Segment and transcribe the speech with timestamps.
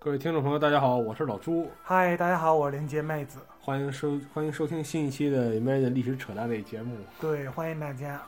[0.00, 3.40] 各位听众朋友，大家好，我是老朱，嗨，大家好，我是连接妹子。
[3.60, 6.96] 欢迎收欢迎收听新一期的《Imagine 历史扯淡类节目。
[7.20, 8.22] 对，欢迎大家。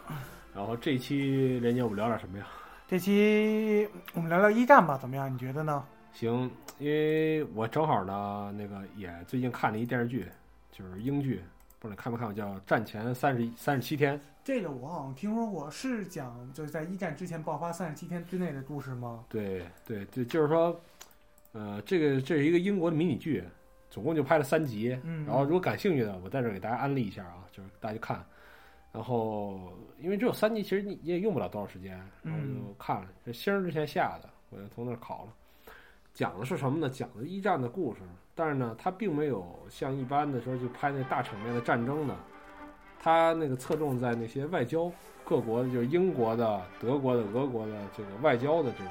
[0.53, 2.47] 然后这期连接我们聊点什么呀？
[2.89, 5.33] 这期我们聊聊一战吧，怎么样？
[5.33, 5.85] 你觉得呢？
[6.13, 10.27] 行，因为我正好呢，那个也最近看了一电视剧，
[10.73, 11.41] 就是英剧，
[11.79, 14.19] 不知道你看没看过，叫《战前三十三十七天》。
[14.43, 19.25] 这个我好像听说过，是讲就是在一战之前爆发三十七天之内的故事吗？
[19.29, 20.81] 对对对，就是说，
[21.53, 23.43] 呃，这个这是一个英国的迷你剧，
[23.91, 24.99] 总共就拍了三集。
[25.05, 28.25] 嗯，然后如果感兴趣的，我在这儿给大家安利一下啊，就是大家看。
[28.93, 33.09] 然后因为只有三集，其实你你也用不了多少时间，然后就看了。
[33.25, 35.33] 这星儿之前下的，我就从那儿考了。
[36.13, 36.89] 讲的是什么呢？
[36.89, 38.01] 讲的一战的故事，
[38.35, 42.17] 但是呢，它并没有像一般的时候就拍那大场面的战争呢，
[43.01, 44.91] 它那个侧重在那些外交，
[45.25, 48.91] 各国的就是英国的、德国的、俄国的这个外交的这个，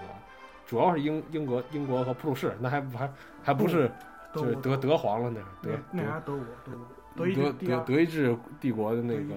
[0.69, 3.89] 主要是英英国、英国和普鲁士，那还还还不是
[4.35, 6.71] 就是德德皇了那德那啥德国德
[7.15, 9.33] 德德德德意志帝国的那个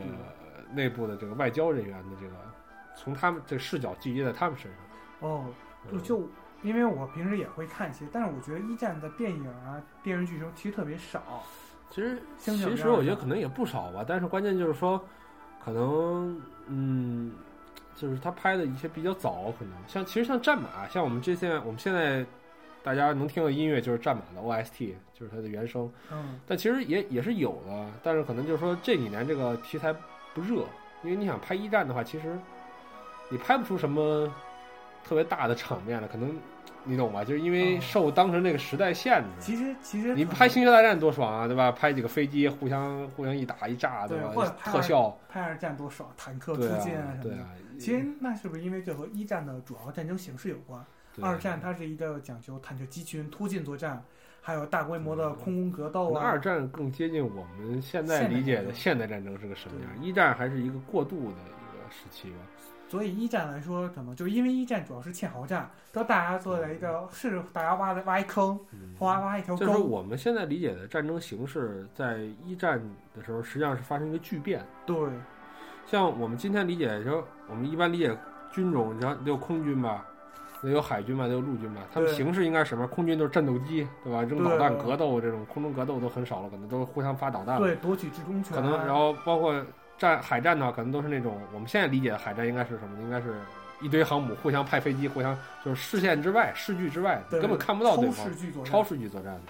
[0.75, 2.35] 内部的这个外交人员的这个，
[2.95, 4.81] 从他们这视角聚集在他们身上。
[5.21, 5.47] 哦，
[5.91, 6.29] 就就
[6.61, 11.43] 因为我平时也会看一些，但是我觉得一战的电影啊、电视剧中其实特别少。
[11.89, 15.03] 其实其实我觉得可能也不少吧，但是关键就是说，
[15.65, 17.33] 可能嗯，
[17.97, 22.25] 就是他拍的一些比较早，可能像其实像战马，像我们这现在我们现在
[22.83, 25.91] 大家能听到音乐就是战马的 OST，就是它的原声。
[26.11, 29.95] 嗯，但其实也也是有的，但是可能就是说这几年这个题材
[30.35, 30.65] 不热，
[31.05, 32.39] 因为你想拍一战的话，其实
[33.29, 34.33] 你拍不出什么
[35.05, 36.37] 特别大的场面了，可能
[36.85, 37.25] 你懂吧？
[37.25, 39.29] 就是因为哦受当时那个时代限制。
[39.39, 41.71] 其实其实你拍《星球大战》多爽啊，对吧？
[41.73, 44.33] 拍几个飞机互相互相一打一炸，对吧
[44.65, 47.45] 特效，拍二战多爽，坦克出对现啊，什么的。
[47.79, 50.85] 其实那是不是因为这和一战的主要战争形式有关？
[51.21, 54.03] 二战它是一个讲究坦克集群突进作战，
[54.41, 56.23] 还有大规模的空空格斗啊。
[56.23, 62.37] 二战更接近我们现在理解的现代战争是个什么样，一战还是一个过渡的一个时期吧。
[62.93, 69.83] 所以一战来说，可能就因为一战主要是堑壕战，都大家做了一个是大家挖的挖一坑，嗯，挖挖一条就是说。
[69.83, 72.79] 我们现在理解的战争形式，在一战
[73.17, 74.63] 的时候实际上是发生一个巨变。
[74.85, 74.95] 对，
[75.87, 78.15] 像我们今天理解的时候，我们一般理解
[78.53, 80.05] 军种，你知道得有空军吧，
[80.63, 81.81] 得有海军吧，得有陆军吧。
[81.95, 82.87] 他们形式应该是什么？
[82.87, 84.23] 空军都是战斗机，对吧？
[84.23, 87.59] 扔导弹格斗这种空中格斗都很少了，可能都是互相发导弹。
[87.59, 88.55] 对，夺取制空权。
[88.55, 89.65] 可能然后包括
[90.03, 93.01] 战海战的话，可能都是那种我们现在理解的海战应该是什么？
[93.03, 93.37] 应该是
[93.81, 98.27] 一堆航母互相派飞机，互相就是视线之外、视距之外，对根本看不到对方
[98.65, 98.83] 超。
[98.83, 99.41] 视距作战，的，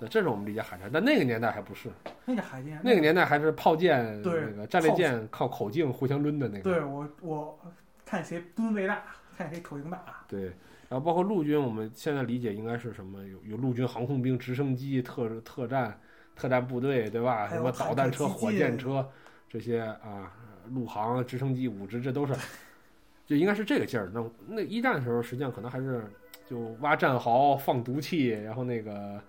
[0.00, 0.90] 对，这是我们理解海战。
[0.92, 1.88] 但那个年代还不是，
[2.26, 6.64] 那个海战，那个年代还是炮舰，对那个战列舰靠口径互相抡的那个。
[6.64, 7.58] 对我我
[8.04, 9.02] 看谁吨位大，
[9.38, 10.04] 看谁口径大。
[10.28, 10.44] 对，
[10.90, 13.24] 然后包括陆军，我们现在理解应该是什么？
[13.24, 15.98] 有有陆军航空兵、直升机、特特战、
[16.36, 17.48] 特战部队，对吧？
[17.48, 19.08] 什么导弹车、火箭车
[19.48, 20.32] 这些啊，
[20.70, 22.34] 陆航、直升机、武直，这都是，
[23.26, 24.10] 就应该是这个劲儿。
[24.12, 26.04] 那那一战的时候，实际上可能还是
[26.46, 29.20] 就挖战壕、放毒气，然后那个。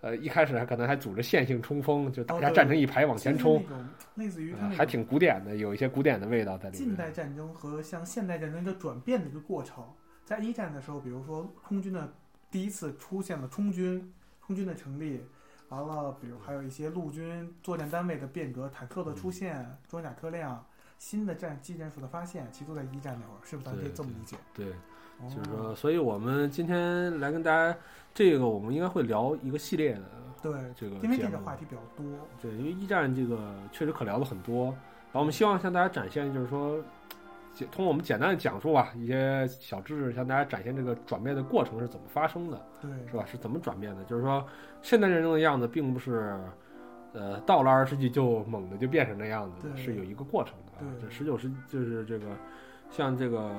[0.00, 6.86] 呃，一开始还可能还组织线性冲锋，就大家站成一排往前冲那种类似于它呃还挺古典的，有一些古典的味道在里面。
[6.86, 9.82] 近代战争和像现代战争一个转变的一个过程。
[10.22, 12.12] 在一战的时候，比如说空军的
[12.50, 15.22] 第一次出现了空军，空军的成立，
[15.74, 20.64] 完了，比如还有一些陆军作战单位的变革，坦克的出现，装甲车辆，
[20.98, 23.66] 新的战技战术的发现，其实都在一战那会儿，是不是？
[23.68, 24.36] 咱可以这么理解？
[24.54, 24.66] 对，
[25.20, 27.76] 哦就是说，所以我们今天来跟大家，
[28.12, 30.02] 这个我们应该会聊一个系列的
[30.42, 32.04] 对，这个因为这个话题比较多。
[32.40, 36.78] 对，因为一战这个确实可聊的很多，然后我们希望向大家展现，就是说，
[37.54, 43.24] 简通过我们简单的讲述啊，一些小知识，向大家展现这个转变的过程是怎么发生的，对，是吧？
[43.24, 44.04] 是怎么转变的？
[44.04, 44.44] 就是说，
[44.82, 46.36] 现代战争的样子并不是，
[47.12, 50.92] 呃，到了二十世纪就猛的就变成那样子的，是有一个过程的啊。
[51.00, 52.26] 对这十九世就是这个，
[52.90, 53.50] 像这个。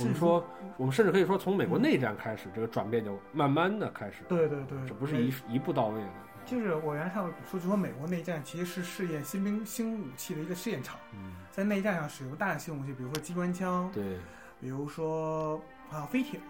[0.00, 0.44] 我们说，
[0.76, 6.08] 我们甚至可以说，从美国内战开始，这个转变就慢慢的开始，对对对，这不是一一步到位的。
[6.48, 14.18] 就是我原来看过说，就说美国内战其实是试验新兵新武器的一个试验场，嗯，在内战上使用大量新武器，比如说机关枪，对，
[14.60, 15.60] 比如说
[15.90, 16.40] 啊飞艇、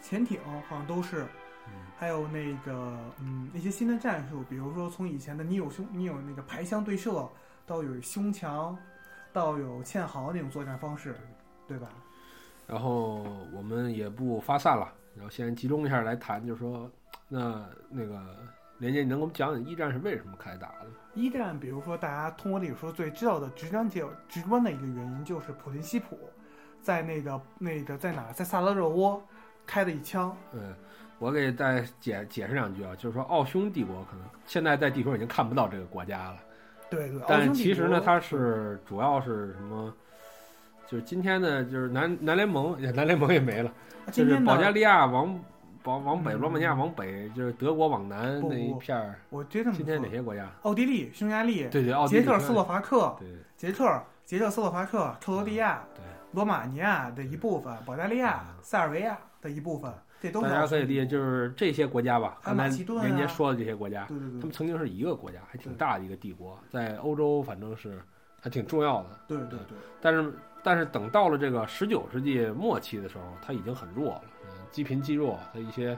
[0.00, 1.22] 潜艇，好像都是，
[1.66, 7.28] 嗯还有那个嗯那些新的战术，比如说从以前的你有胸你有那个排枪对射，
[7.66, 8.76] 到有胸墙，
[9.32, 11.14] 到有堑壕那种作战方式，
[11.68, 11.88] 对吧？
[12.66, 13.22] 然后
[13.52, 16.90] 我们也不发散了，然后先集中一下来谈，就是说，
[17.28, 18.36] 那那个
[18.82, 20.86] 连接，你能给我们讲讲一战是为什么开打的？
[21.14, 26.18] 一战，比如说大家通过历史书最知道的直观结直观的一个原因，就是普林西普
[26.80, 29.22] 在那个那个在哪儿，在萨拉热窝
[29.64, 30.36] 开了一枪。
[30.52, 30.74] 嗯，
[31.20, 36.38] 我给再解解释两句啊，就是说奥匈帝国可能现在在地球已经看不到这个国家了，
[36.90, 39.94] 对对，但其实呢，它是主要是什么？
[40.88, 43.72] 就是今天呢，就是南南联盟，南联盟也没了，
[44.10, 45.38] 就是保加利亚往
[45.84, 49.18] 往往北，嗯罗马尼亚往北，就是德国往南那一片儿。
[49.30, 50.48] 我觉得今天哪些国家？
[50.62, 56.02] 奥地利、匈牙利、对对，奥地利捷克斯洛伐克、对捷克、捷克斯洛伐克、克罗地亚、对。
[56.32, 62.38] 罗马尼亚的一部分，保加利亚、嗯塞尔维亚的一部分，这都大家可以理解，就是这些国家吧。
[62.42, 68.00] 刚才马其顿啊连杰说的这些国家，对对对他们曾经是一个国家，还挺大的一个帝国，在欧洲反正是
[68.40, 69.10] 还挺重要的。
[69.28, 70.32] 对对对，但是
[70.62, 74.30] 但是等到了这个十九世纪末期的时候，它已经很弱了，嗯，
[74.72, 75.96] 积贫积弱，它一些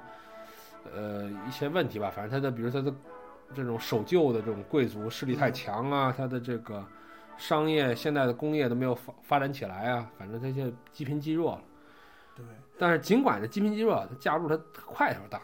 [0.94, 2.92] 呃一些问题吧，反正他的比如他的
[3.54, 6.84] 这种守旧的这种贵族势力太强啊，他的这个
[7.38, 11.62] 商业现在的工业都没有发发展起来啊，反正他现在积贫积弱了。
[12.36, 12.44] 对
[12.76, 15.40] 但是尽管这积贫积弱，他架不住它块头大。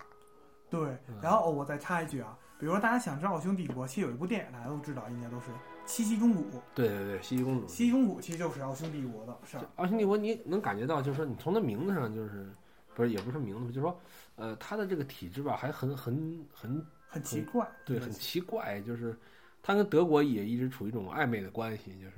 [0.69, 0.81] 对。
[1.09, 5.51] 嗯然后、哦我再插一句啊，比如说大家想知道奥匈帝国，其实有一部电影大家都知道，应该都是
[5.87, 6.41] 《七夕公主》。
[6.75, 7.67] 对对对，七夕公主。
[7.67, 9.63] 七夕公主其实就是奥匈帝国的事儿。
[9.77, 12.53] 奥匈帝国，你能感觉到，就是说你从它名字上，就是
[13.01, 13.99] 不是也不是名字，就是说，
[14.37, 19.19] 呃，他的这个体制吧，还很很很很奇怪，对，很奇怪，就是
[19.63, 22.17] 他跟德国也一直处于一种暧昧的关系，就是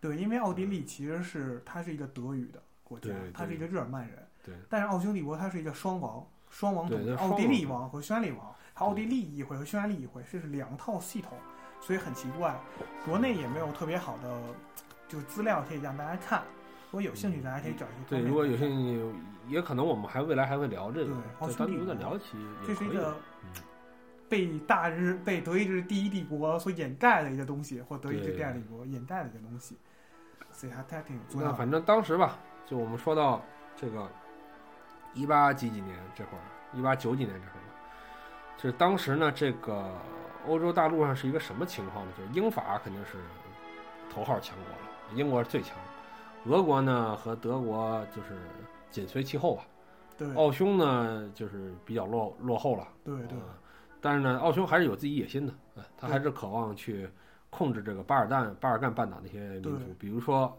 [0.00, 4.54] 对，因为奥地利其实是它是一个德语的国家它是一个日耳曼人，对。
[4.68, 11.38] 但是奥匈帝国它是一个双王，双王统治，对奥地利王王和匈牙利王，它奥地利议会和匈牙利议会这是两套系统，
[11.80, 12.60] 所以很奇怪，
[13.04, 14.42] 国内也没有特别好的
[15.08, 16.42] 就是资料可以让大家看，
[16.94, 19.04] 如果有兴趣，大家可以找一些对，如果有兴趣，
[19.48, 22.36] 也可能我们还未来还会聊这个对，单独的聊起。
[22.64, 23.50] 这是一个嗯
[24.28, 29.76] 被大日被德意志第一帝国所掩盖的一个东西，或德意志第二帝国掩盖的一个东西，
[30.52, 31.48] 所以它它挺重要。
[31.48, 33.42] 那反正当时吧，就我们说到
[33.74, 34.08] 这个
[35.14, 36.44] 一八几几年这会儿，
[36.78, 37.66] 一八九几年这会儿，
[38.56, 39.90] 就是当时呢，这个
[40.46, 42.12] 欧洲大陆上是一个什么情况呢？
[42.16, 43.18] 就是英法肯定是
[44.08, 45.76] 头号强国了，英国是最强，
[46.46, 48.36] 俄国呢和德国就是
[48.90, 49.64] 紧随其后吧，
[50.16, 50.34] 对。
[50.34, 52.86] 奥匈呢就是比较落落后了。
[53.02, 53.38] 对对。
[53.38, 53.44] 呃
[54.00, 57.08] 但是呢，奥匈还是有自己野心的，呃他还是渴望去
[57.48, 60.54] 控制这个巴尔干巴尔干半岛那些民族，比如说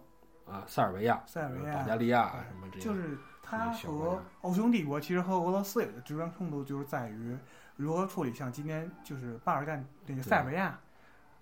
[0.48, 1.78] 啊塞尔维亚、塞尔维亚。
[1.78, 7.38] 保加利亚什么这些，就是它和奥匈帝国其实和俄罗斯有的直观冲突，就是在于
[7.76, 10.80] 如何处理像今天就是巴尔干那个塞尔维亚、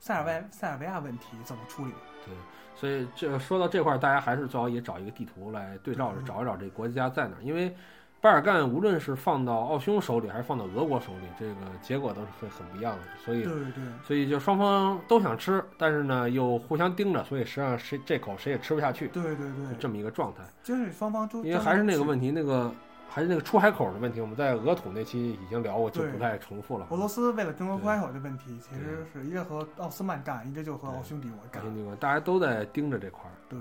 [0.04, 1.94] 塞尔维塞尔维亚问题怎么处理？
[2.26, 2.36] 对
[2.76, 6.26] 所以这说到这块儿，大家还是最好也找一个地图来对照着嗯。
[6.26, 7.74] 找一找这国家在哪儿，因为
[8.20, 13.84] 巴尔干无论是放到奥匈手里还是放到俄国手里，这个结果都是会很不一样的，所以对对。
[14.06, 20.44] 所以就双方都想吃，但是呢又互相盯着，所以实际上谁这口谁也吃不下去，对对对，这么一个状态。
[20.64, 22.70] 就是双方都因为还是那个问，题，那个
[23.14, 26.88] 还是那个出海口的问题，我们在俄土那期已经聊过，就不再重复了。
[26.90, 31.64] 俄罗斯为了争夺出海口的问题，其实是一个和奥斯曼干，一个就和奥匈帝国干。
[31.98, 33.34] 大家都在盯着这块儿。
[33.48, 33.60] 对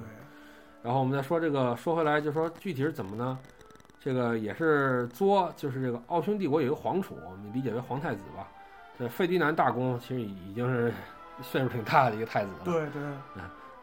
[0.82, 3.38] 然后我们再说这个，说回来就说具体是怎么呢？
[4.00, 8.48] 这个也是作，就是这个奥匈帝国有一个皇储，我们理解为皇太子吧。
[8.98, 10.90] 这费迪南大公其实已经是
[11.42, 12.64] 岁数挺大的一个太子了。
[12.64, 13.02] 对对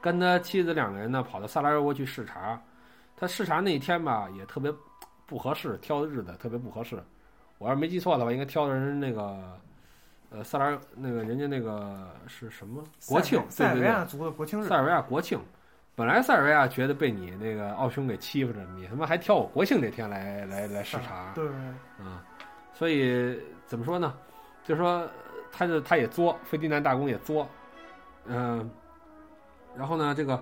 [0.02, 2.60] 跟他妻子两个人呢，跑到萨拉热窝去视察。
[3.16, 4.74] 他视察那一天吧，也特别
[5.30, 6.98] 不合适，挑的日子特别不合适。
[7.60, 9.38] 我要是没记错的话，应该挑的人那个，
[10.32, 13.40] 呃，萨拉那个人家那个是什么国庆？
[13.48, 15.40] 塞尔维亚族的国庆日塞，尔维亚国庆。
[15.96, 21.46] 本来塞尔维亚觉得被你那个奥匈给欺负着，你他妈还挑我国庆那天来来来视察，对
[22.00, 22.26] 啊，
[22.74, 24.16] 所以怎么说呢？
[24.64, 25.06] 就说
[25.52, 27.48] 他就他也作，费迪南大公也作，
[28.26, 28.70] 嗯、
[29.76, 30.42] 然后呢，这个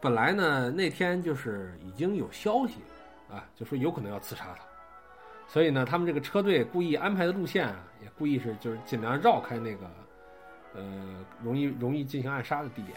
[0.00, 2.78] 本来呢那天就是已经有消息
[3.32, 4.62] 啊，就说有可能要刺杀他，
[5.48, 9.90] 所以呢，他们这个车队故意安排的路线啊，也故意是就是尽量绕开那个
[10.74, 12.96] 呃容易容易进行暗杀的地点，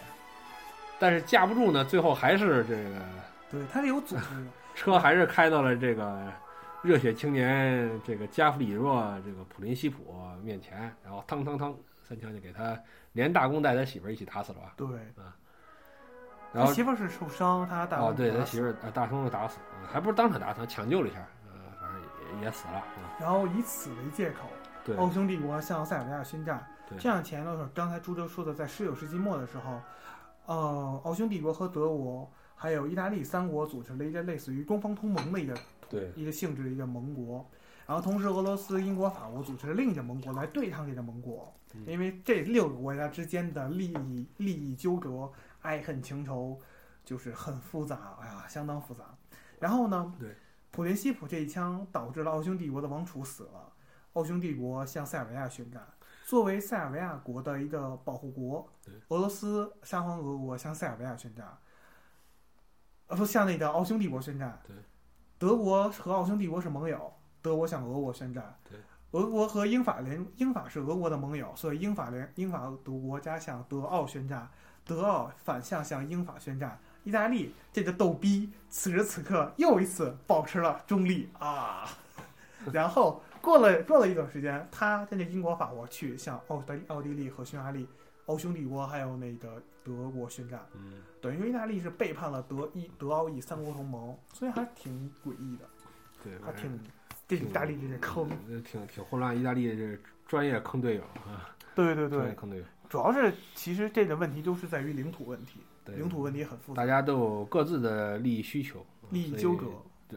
[0.98, 3.00] 但是架不住呢，最后还是这个。
[3.48, 4.46] 对，他是有组织的。
[4.74, 6.30] 车还是开到了这个
[6.82, 12.78] 热血青年这个加弗里若这个普林西普面前，然后汤汤汤三枪就给他
[13.12, 14.74] 连大功带他媳妇儿一起打死了吧。
[14.76, 14.86] 对，
[16.56, 22.00] 然后他媳妇儿是受伤，他大哦，对他他媳妇大声就打死，呃还不是当场打死，抢救了一下，呃，反正
[22.40, 22.84] 也也死了啊。
[23.20, 24.48] 然后以此为借口，
[24.84, 26.66] 对奥匈帝国向塞尔维亚宣战。
[26.88, 29.80] 对这样前头是刚才朱哲说的，在十九世纪末的时候，
[30.46, 35.54] 呃，奥匈帝国和德国还有意大利三国组成了一个类似于东方同盟的一个
[35.90, 37.44] 对一个性质的一个盟国。
[37.86, 45.30] 然后同时，俄罗斯、英国、法国组成了另一个盟国来对抗这个盟国，嗯因为这六个国家之间的利益利益纠葛、
[45.66, 46.60] 爱恨情仇，
[47.04, 49.04] 就是很复杂，哎呀，相当复杂。
[49.58, 50.36] 然后呢，对
[50.70, 53.72] 普林西普这一枪导致了奥匈帝国的王储死了，
[54.12, 55.84] 奥匈帝国向塞尔维亚宣战。
[56.24, 58.68] 作为塞尔维亚国的一个保护国，
[59.08, 61.46] 俄罗斯沙皇俄国向塞尔维亚宣战，
[63.06, 64.60] 呃，不向那个奥匈帝国宣战。
[64.66, 64.74] 对，
[65.38, 68.58] 德国和奥匈帝国是盟友，德国向俄国宣战。
[68.68, 68.78] 对，
[69.12, 74.50] 俄国和英法联，英法是俄国的盟友，所以英法联英法德国家向德奥宣战，
[74.86, 76.78] 德奥反向向英法宣战。
[77.04, 81.86] 意大利这个逗逼，此时此刻又一次保持了中立啊，
[82.72, 83.20] 然后。
[83.42, 87.86] 过了过了一段时间，他跟着英国、法国去向奥地奥地利和匈牙利、
[88.24, 95.64] 奥匈帝国还有那个德国宣战，嗯，等于说意大利是背叛了德意德奥意三国同盟，所以还挺诡异的，
[96.24, 96.76] 对，还挺
[97.28, 98.28] 这意大利这是坑，
[98.64, 99.38] 挺挺混乱。
[99.38, 102.64] 意大利这专业坑队友啊，对对对，坑队友。
[102.88, 109.66] 主要是其实这个问题都是在于领土问题，领土问题很复杂，大家都有各自的利益需求、利益纠葛。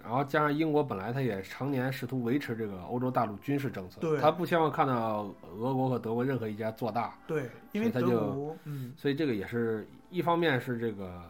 [0.03, 11.23] 然后加上英国本来他也常年试图维持这个欧洲大陆军事政策，对，他不希望看到俄国和德国任何一家做大，对，因为他就，嗯，所以这个也是一方面是这个，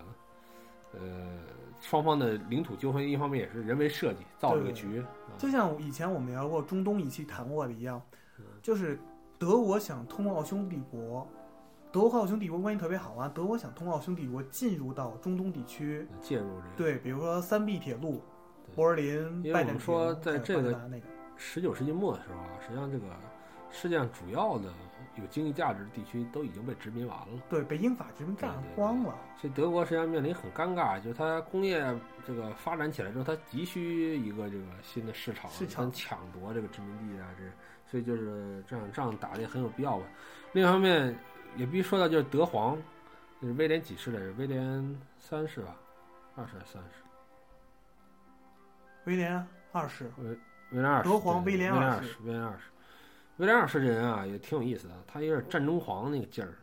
[0.92, 1.38] 呃，
[1.80, 5.02] 双方的领土纠纷，一方面也是人为设计造这个局。
[5.38, 8.02] 就像以前我们聊过中东一期谈过的一样，
[8.62, 9.00] 就是
[9.40, 11.26] 德国想通过奥匈帝国，
[11.92, 18.22] 德国和奥匈帝国关系特别好啊，德国想通过奥匈帝国进入到中东地区，介入这个，对，比如说三 B 铁路。
[18.76, 20.80] 柏林，因为我们说，在这个
[21.36, 23.06] 十九世纪末的时候啊，实际上这个
[23.72, 24.72] 世界上主要的
[25.16, 29.16] 有经济价值的地区都已经被殖民完了，对，被英法殖民占光了。
[29.38, 31.84] 所以德国实际上面临很尴尬，就是它工业
[32.26, 37.44] 这个发展起来之后，它急需一个这个新的市场，市场抢夺这个殖民地啊，这
[37.90, 40.06] 所以就是这场仗打的也很有必要吧。
[40.54, 41.18] 另一方面，
[41.56, 42.78] 也必须说到就是德皇，
[43.42, 44.32] 就是威廉几世来着？
[44.34, 45.76] 威廉三世吧，
[46.36, 47.04] 二世还是三世？
[49.06, 50.30] 威廉二世，威
[50.72, 52.64] 威廉二世，德皇威廉二世，威廉二世，威廉二世
[53.48, 56.54] 这人啊也挺有意思的，他有点战争狂那个劲儿。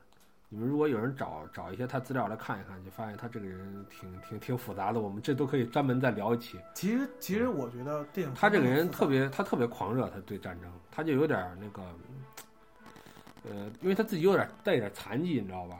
[0.48, 5.00] 你们如果有人找找一些他资料来看一看，就发现他这个人挺挺挺复杂的。
[5.00, 6.56] 我们这都可以专门再聊一期。
[6.72, 11.82] 其实其实我觉得这种他这个人特别他特别狂热，他对战争，他就有点那个，
[13.44, 15.76] 呃，因为他自己有点带点残疾，你知道吧？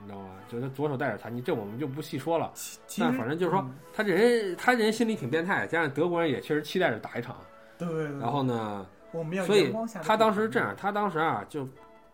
[0.00, 0.36] 你知道吗？
[0.48, 2.52] 就他左手带点残疾，这我们就不细说了。
[2.98, 5.66] 但反正就是说，他这人，他这人心里挺变态。
[5.66, 7.36] 加上德国人也确实期待着打一场。
[7.76, 8.04] 对。
[8.20, 8.86] 然后呢？
[9.12, 9.72] 我们要所以
[10.02, 11.64] 他当时这样，他当时啊，就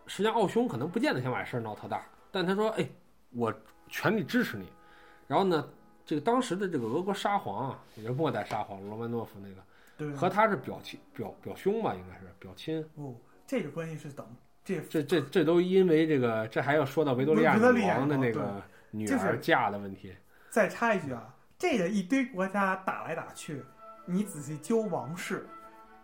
[0.07, 2.87] 实际上奥匈可能不见得想把事儿闹特大，但他说：“哎，
[3.31, 3.53] 我
[3.89, 4.71] 全力支持你。”
[5.27, 5.67] 然后呢，
[6.05, 9.55] 这个当时的这个俄国沙皇啊，也是末代沙皇罗曼诺夫那个，
[9.97, 12.79] 对，和他是表亲表表兄吧，应该是表亲。
[12.95, 13.15] 哦，
[13.47, 14.25] 这个关系是等。
[14.63, 20.15] 这这这这都因为这个，这还要说到维多利亚女王的那个女儿嫁的问题。
[20.49, 23.61] 再插一句啊，这个一堆国家打来打去，
[24.05, 25.45] 你仔细揪王室，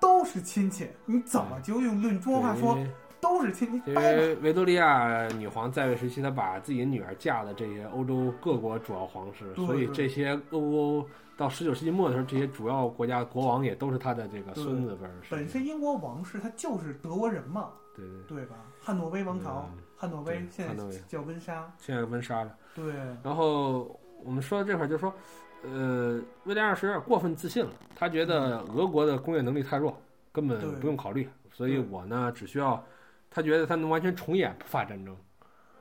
[0.02, 2.78] 都是亲戚，你怎么就用论桌话说
[3.22, 3.92] 都是亲戚？
[3.92, 11.06] 因为维多利亚女皇在位时期，她把自己女儿嫁的这些欧洲各国主要皇室，所以这些欧
[11.38, 15.14] 到十九世纪末的时候，这些主要国家国王也都是她的这个孙子辈儿。
[15.30, 17.70] 本身英国王室他就是德国人嘛。
[17.94, 18.56] 对对对吧？
[18.80, 22.56] 汉诺威王朝，汉诺威现在叫温莎，现在温莎了。
[22.74, 22.86] 对。
[23.22, 25.14] 然后我们说到这块儿，就说，
[25.64, 30.00] 呃，威廉二世有点过分自信了，他觉得俄国的工业能力太弱，
[30.32, 32.84] 根本不用考虑，所以我呢只需要，
[33.30, 35.16] 他觉得他能完全重演普法战争。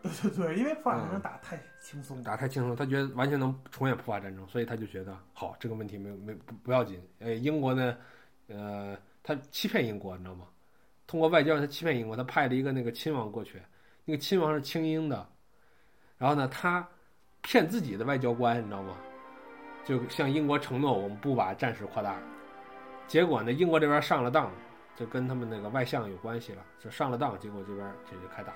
[0.02, 7.02] 对对对，因为普法战争打太轻松，打太轻松，他觉得完全能重演普法战争，所以他就觉得好，这个问题没有没不不要紧。
[7.18, 7.96] 呃，英国呢，
[8.48, 10.46] 呃，他欺骗英国，你知道吗？
[11.06, 13.60] 通过外交，他欺骗英国，他派了一个那个亲王过去，
[14.04, 15.26] 那个亲王是清英的，
[16.16, 16.86] 然后呢，他
[17.42, 18.96] 骗自己的外交官，你知道吗？
[19.84, 22.14] 就向英国承诺我们不把战事扩大，
[23.06, 24.50] 结果呢，英国这边上了当，
[24.94, 28.52] 就跟他们那个外相有关系了，就上了当，结果这边这就开打，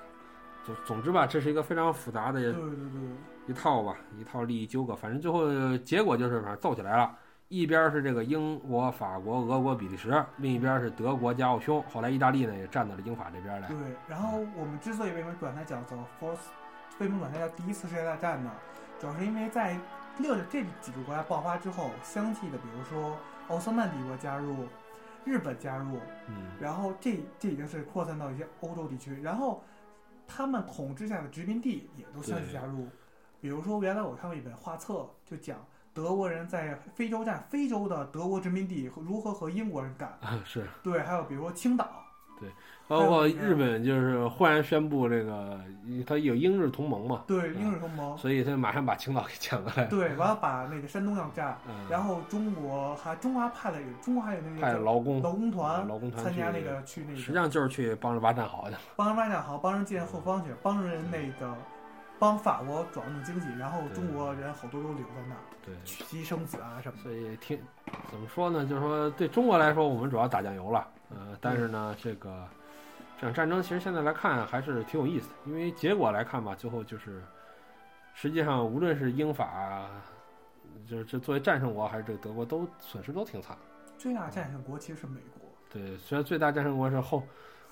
[0.64, 3.00] 总总之吧，这是一个非常复杂的对对对
[3.46, 7.18] 一套吧，一套利益纠葛，反正最后结果就是反正揍起来了。
[7.48, 11.80] 一边是这个英国、法国、俄国、比利时，另一边是德国加奥匈。
[11.92, 13.68] 后来意大利呢也站到了英法这边来。
[13.68, 13.76] 对，
[14.08, 16.48] 然后我们之所以为什么管它叫做 First，
[16.98, 18.50] 为什么管它叫第一次世界大战呢？
[18.98, 19.76] 主要是因为在
[20.18, 23.16] 六这几个国家爆发之后，相继的，比如说
[23.49, 24.66] 奥斯曼帝国加入，
[25.25, 29.62] 日本加入，嗯，然后这这已经是扩散到一些欧洲地区，然后
[30.26, 32.88] 他们统治下的殖民地也都相继加入。
[33.40, 35.59] 比如说，原来我看过一本画册，就讲。
[35.92, 40.42] 德国人在非洲战，非洲的德国殖民地如何和英国人干啊？
[40.44, 42.03] 是对，还有比如说青岛，
[42.86, 45.58] 包括日本就是忽然宣布这个，
[46.06, 61.56] 他有英日同盟嘛，对，英日同盟，所以他马上把青岛给抢过来，对，完了把那个山东要占，嗯，然后中国还中华派了中华还有那个派叫劳工劳工团劳工团参加那个去那个实际上就是去帮着挖战壕的，帮人挖战壕，帮人建后方去，帮人那个
[62.18, 67.02] 帮法国转动经济，然后中国人好多都留在那儿，对，娶妻生子啊什么的。
[67.02, 67.58] 所以挺
[68.10, 68.66] 怎么说呢？
[68.66, 72.46] 就是说对中国来说，我们主要打酱油了，呃，但是呢，这个
[73.16, 77.23] 这场战争其实现在来看还是挺有意思的，因为结果来看吧，最后就是
[78.14, 79.87] 实际上无论是英法，
[80.88, 83.56] 就是这作为战胜国还是这个德国，都损失都挺惨。
[83.96, 87.23] 最大战胜国其实是美国，对，虽然最大战胜国是后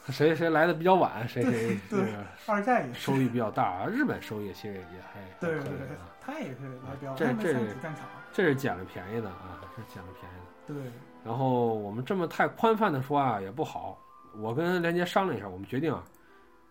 [0.08, 2.14] 谁谁来的比较晚，谁谁这对
[2.46, 10.74] 二战也收益比较大，日本收益其实也还还对对对可以啊，，他也是来标，这他们三这主战场，这是捡了便宜的啊，这是捡了便宜的。
[10.74, 10.92] 对，
[11.24, 13.98] 然后我们这么太宽泛的说啊也不好，
[14.36, 16.02] 我跟连杰商量一下，我们决定啊，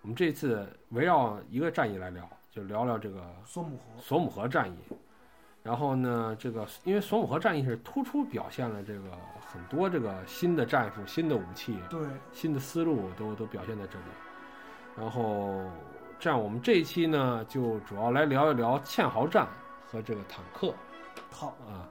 [0.02, 4.76] 我们这次围绕一个战役来聊，就聊聊这个索姆河，索姆河战役。
[5.64, 12.00] 然后呢，这个因为索姆河战役是突出表现了这个很多这个新的战术、新的武器、对，
[12.34, 14.06] 新的思路都都表现在这里。
[14.98, 15.64] 然后
[16.20, 19.48] 这样，我们这一期呢，就主要来聊一聊堑壕战
[19.88, 20.74] 和这个坦克。
[21.30, 21.88] 好，啊，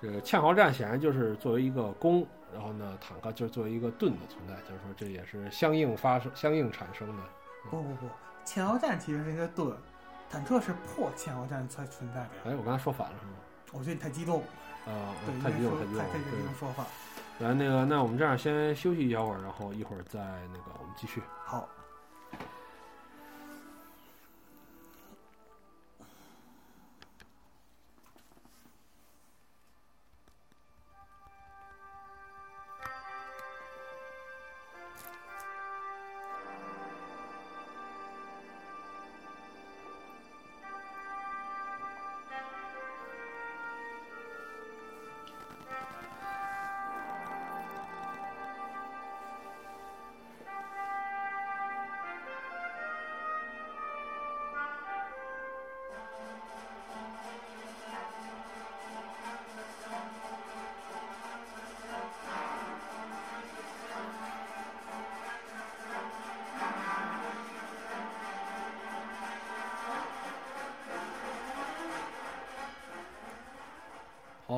[0.00, 7.22] 这个堑壕战显然就是作为一个攻，然后呢，坦克就是作为一个盾的存在，就是说这也是相应发生、相应产生的。
[7.70, 8.06] 不不不，
[8.44, 9.74] 堑壕战其实是一个盾，
[10.30, 12.42] 坦克是破堑壕战才存在的呀。
[12.46, 13.32] 哎，我刚才说反了是吗？
[13.72, 16.04] 我觉得你太激动了，啊、对，太激动，太激动了。
[16.04, 16.84] 太太激对动说话。
[17.40, 20.20] 来，那个，那我们这样先休息一小会儿，然后一会儿再
[20.52, 21.20] 那个我们继续。
[21.42, 21.68] 好，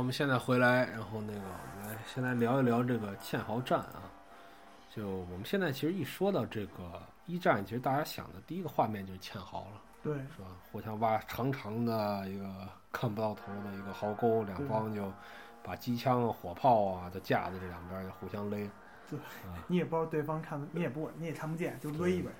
[0.06, 4.06] 们现在回来，然后那个我们来先来聊一聊这个堑壕战啊。
[4.94, 9.82] 就我们现在其实一说到这个一战，其实大家想的第一个画面就是堑壕了。
[10.04, 10.46] 对，是吧？
[10.70, 12.46] 互相挖长长的一个
[12.92, 15.12] 看不到头的一个壕沟，两方就
[15.64, 18.70] 把机枪啊、火炮啊都架在这两边，就互相勒。
[19.10, 19.18] 对
[19.66, 22.30] 你也不知道对方看，你也不你也看不见，就勒一呗。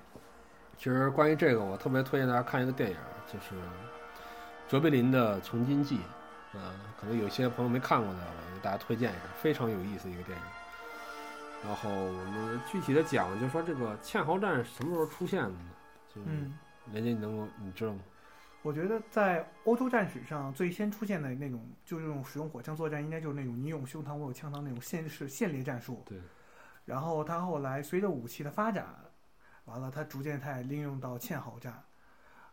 [0.77, 3.55] 其实关于这个，我特别推荐大家看一个电影，就是
[4.69, 5.97] 卓别林的《从军记》。
[6.53, 10.43] 嗯、可能有些朋友没看过的，我给大家推荐一下，非常有意思一个电影。
[11.65, 15.59] 然后我们具体的讲，就是说这个堑壕战什么时候出现的呢？
[16.13, 16.57] 就是嗯，
[16.93, 17.99] 人家你能够你知道吗？
[18.63, 26.03] 我觉得在欧洲战史上最先出现的那种，就是这种使用火枪作战，应该就是那种你有胸膛我有枪膛那种线式线列战术。
[26.05, 26.19] 对。
[26.85, 28.87] 然后他后来随着武器的发展，
[29.65, 31.83] 完了他逐渐它也应用到堑壕战。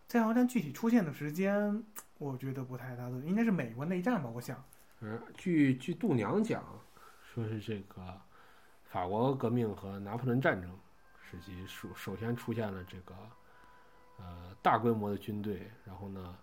[0.07, 1.83] 堑壕战具体出现的时间，
[2.19, 4.62] 我觉得不太大的，应该是美国内战吧，我想。
[5.01, 6.62] 嗯，据据度娘讲，
[7.23, 8.21] 说是这个
[8.85, 10.71] 法国革命和拿破仑战争
[11.21, 13.14] 时期首首先出现了这个
[14.19, 16.37] 呃大规模的军队，然后呢，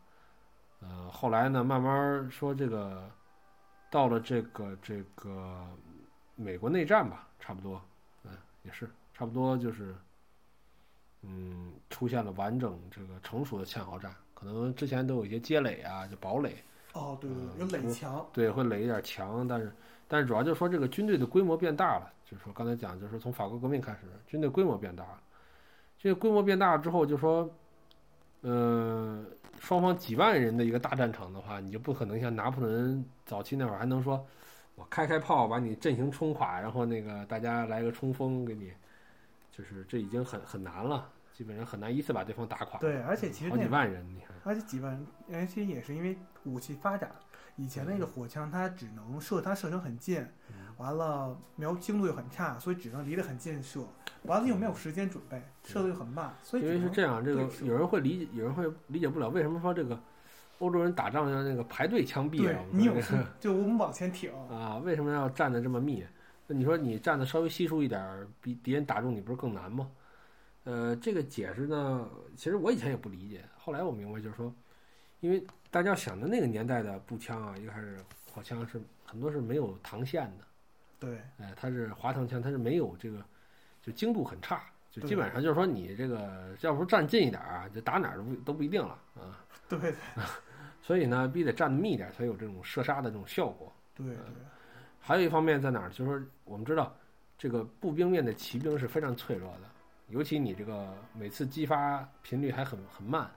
[0.81, 3.09] 呃后来呢慢慢说这个
[3.89, 5.65] 到了这个这个
[6.35, 7.81] 美国内战吧，差不多，
[8.25, 8.31] 嗯
[8.63, 9.95] 也是差不多就是
[11.23, 16.55] 嗯出现了完整这个成熟的堑壕战，可能之前都有一些街垒啊，就堡垒。
[16.93, 18.25] 哦，对对有垒墙。
[18.33, 19.71] 对，会垒一点墙，但是
[20.07, 25.21] 但是主要就是说这个军队的规模变大了，就是说刚才讲，就是从法国革命开始，军队规模变大了，
[25.97, 27.49] 这个规模变大了之后，就说，
[28.41, 29.23] 呃，
[29.59, 34.25] 双方几万人的一个大战场的话，你就不可能像拿破仑早期那会儿还能说，
[34.75, 38.73] 我开开炮把你阵型冲垮，然后那个大家来个冲锋给你，
[39.61, 42.79] 就是这已经很很难了，基本上很难一次把对方打垮。
[42.79, 45.05] 对，而且其实好几万人，你看，而且几万人，
[45.39, 47.11] 而且也是因为武器发展，
[47.57, 50.19] 以前那个火枪它只能射，它射程很近，
[50.49, 53.87] 嗯完了瞄精度又很差，所以只能离得很近射，
[54.23, 60.01] 完了又没有时间准备，射的又很慢，所以因为是这样，这个有人会理解，有人会理解不了为什么说这个
[60.57, 62.51] 欧洲人打仗要那个排队枪毙？
[62.71, 66.03] 你有事就我们往前挺，啊，为什么要站的这么密？
[66.51, 69.89] 那你说你站的稍微稀疏一点儿，比敌人打中你不是更难吗？
[70.65, 74.53] 呃，这个解释呢，其实我以前也不理解，后来我明白，就是说，
[75.21, 77.97] 因为大家想的那个年代的步枪啊，一个还是
[78.29, 80.45] 火枪是很多是没有膛线的，
[80.99, 83.23] 对，哎，它是滑膛枪，它是没有这个，
[83.81, 84.61] 就精度很差，
[84.91, 89.39] 就基本上就是说你这个要不站近一点儿啊，就打哪儿都不都不一定了啊。
[89.69, 89.95] 对 对
[90.81, 93.73] 所以呢，必须得站得密一点，才有这种射杀的这种效果。
[93.95, 94.15] 对对，
[95.01, 95.89] 还有一方面在哪儿？
[95.89, 96.95] 就是说我们知道，
[97.37, 99.61] 这个步兵面对骑兵是非常脆弱的，
[100.09, 103.29] 尤其你这个每次激发频率还很很慢，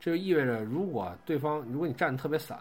[0.00, 2.58] 这就意味着如果对方如果你站得特别散，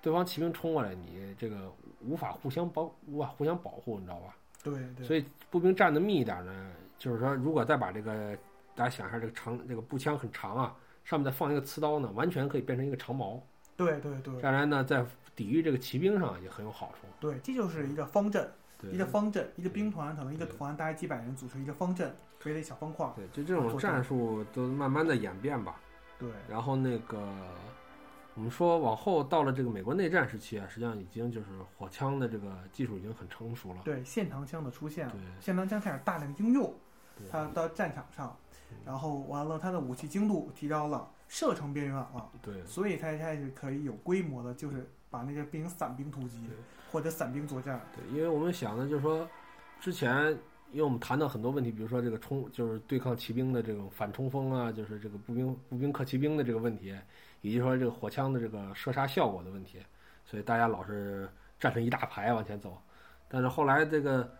[0.00, 4.34] 对方骑兵冲过来，你这个无法互相保无法互相保护，你知道吧？
[4.64, 8.36] 对对，所以步兵站得密一点呢，就是说如果再把这个
[8.74, 13.42] 大家想一下，这个长这个步枪很长啊，上面再放一个刺刀呢，完全可以变成一个长矛，
[13.76, 15.04] 对对对当然呢，在
[15.34, 17.06] 抵御这个骑兵上也很有好处。
[17.18, 18.50] 对，这就是一个方阵，
[18.90, 23.12] 一个方阵，一个兵团，可能一个团大概几百人组成一个方阵，围了一小方块儿。
[23.16, 25.80] 对，就这种战术都慢慢的演变吧。
[26.18, 27.20] 对然后那个
[28.34, 33.80] 我们说往后到了这个美国内战时期啊，实际上已经就是火枪的这个技术已经很成熟了。
[33.84, 36.72] 对，线膛枪的出现对，线膛枪开始大量应用，
[37.16, 38.36] 对它到战场上
[38.70, 46.36] 嗯，然后完了，它的武器精度提高了，射程变远了，对所以它开始可以有规模的，就是把那个变成散兵突击
[46.90, 47.80] 或者散兵作战。
[47.96, 49.26] 对，因为我们想的就是说，
[49.80, 50.28] 之前
[50.72, 56.94] 因为我们谈到很多问题，比如说这个冲就是对抗骑兵的这种反冲锋啊，就是这个步兵步兵克骑兵的这个问题，
[57.40, 59.78] 以及说这个火枪的这个射杀效果的问题，
[60.26, 61.26] 所以大家老是
[61.58, 62.76] 站成一大排往前走。
[63.26, 64.30] 但是后来这个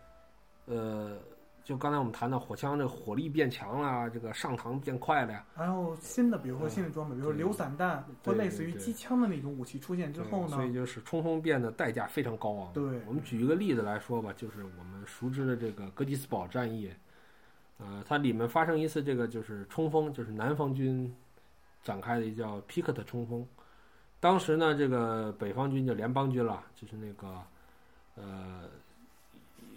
[0.65, 1.17] 呃，
[1.63, 12.73] 就刚才我们谈到火枪这个火力变强了，这个上膛变快了呀，然后新的，比如说新的装备，比如说流散弹对或类似于机枪的那种武器出现之后呢，所以就是冲锋变得代价非常高昂。
[12.73, 16.91] 对我们举一个例子来说吧，就是我们熟知的这个格吉斯堡战役，
[17.77, 21.15] 呃，它里面发生一次这个就是冲锋，就是南方军
[21.81, 23.47] 展开的一叫皮克特冲锋。
[24.19, 27.41] 当时呢，这个北方军就联邦军了，就是那个
[28.15, 28.63] 呃，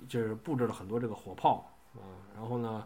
[0.09, 1.65] 就是布置了很多这个火炮
[1.97, 2.85] 啊、然后呢，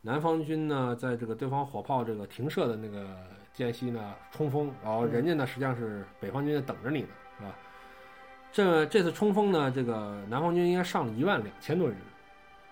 [0.00, 3.16] 南方军呢在这个对方火炮这个停射的那个
[3.52, 7.08] 间隙呢冲锋，然后人家呢实际上是北方军在等着你呢，
[7.38, 7.54] 是吧？
[8.52, 11.96] 这这次冲锋呢，这个南方军应该上了一万两千多人，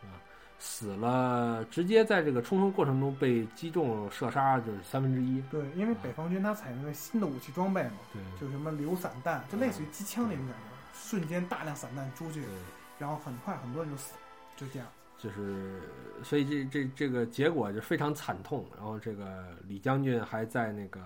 [0.03, 0.19] 啊，
[0.59, 5.41] 死了，直接在这个冲锋过程中被击中射杀就是三分之一。
[5.51, 10.63] 对，因为北方军他采用了新的武器装备嘛，对就什么流散弹，就类似于机枪那种感觉，
[10.95, 12.51] 瞬间大量散弹出去对，，
[12.99, 14.15] 然后很快很多人就死，
[14.57, 14.89] 就这样。
[15.19, 15.81] 就是
[16.23, 18.65] 所以这这这个结果就非常惨痛。
[18.75, 21.01] 然后这个李将军还在那个。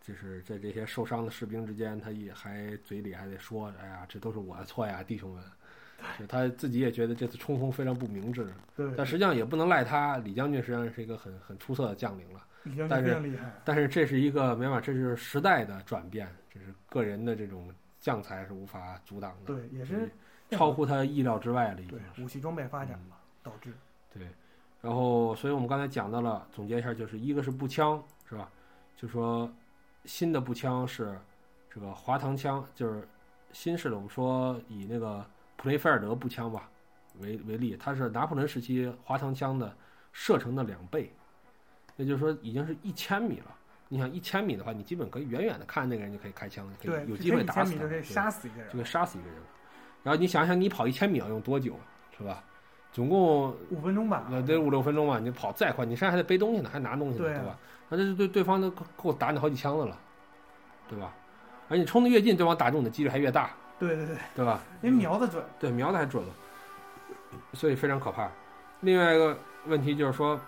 [0.00, 5.44] 就是在这些受伤的士兵之间，他也还嘴里还得说：“哎呀，这都是我的错呀，弟兄们。”
[6.18, 10.16] 就他自己也觉得这次冲锋非常不明智，对，但实际上也不能赖他。
[10.16, 12.42] 李将军实际上是一个很很出色的将领了。
[12.62, 13.52] 李将但是军非常厉害。
[13.66, 20.10] 但是这是一个没办法，这就是时代的转变，这是个人的这种将才是无法阻挡的，对，也是
[20.48, 22.24] 超乎他意料之外的一个对。
[22.24, 23.72] 武器装备发展嘛，导致
[24.12, 24.26] 对，
[24.80, 28.50] 然后所以我们刚才讲到了，总结一下，就是一个是步枪，是吧？
[28.96, 29.50] 就说
[30.04, 31.18] 新的步枪是
[31.72, 33.06] 这个滑膛枪，就是
[33.52, 35.24] 新式的，我们说以那个
[35.56, 36.68] 普雷菲尔德步枪吧
[37.20, 39.74] 为为例，它是拿破仑时期滑膛枪的
[40.12, 41.12] 射程的两倍，
[41.96, 43.54] 也就是说已经是一千米了。
[43.88, 49.38] 你想一千米的话，你基本可以远远的看那个人就可以开枪，可对，以有机会打死可以对杀死一个人就，可以杀死一个人。
[50.02, 51.74] 然后你想想，你跑一千米要用多久，
[52.16, 52.44] 是吧？
[52.92, 54.26] 总共五分钟吧。
[54.30, 57.56] 那得五六分钟吧，你跑再快，你身上还得背东西呢，还拿东西呢，对吧？
[57.88, 59.98] 那这对对方都够够打你好几枪的了，
[60.88, 61.12] 对吧？
[61.68, 64.60] 而你冲的越近，对方打中你的几率还越大，对对对，对吧？
[64.82, 65.44] 因为瞄的准。
[65.58, 66.32] 对瞄的还准了，
[67.52, 68.28] 所以非常可怕。
[68.80, 70.40] 另外一个问题就是说，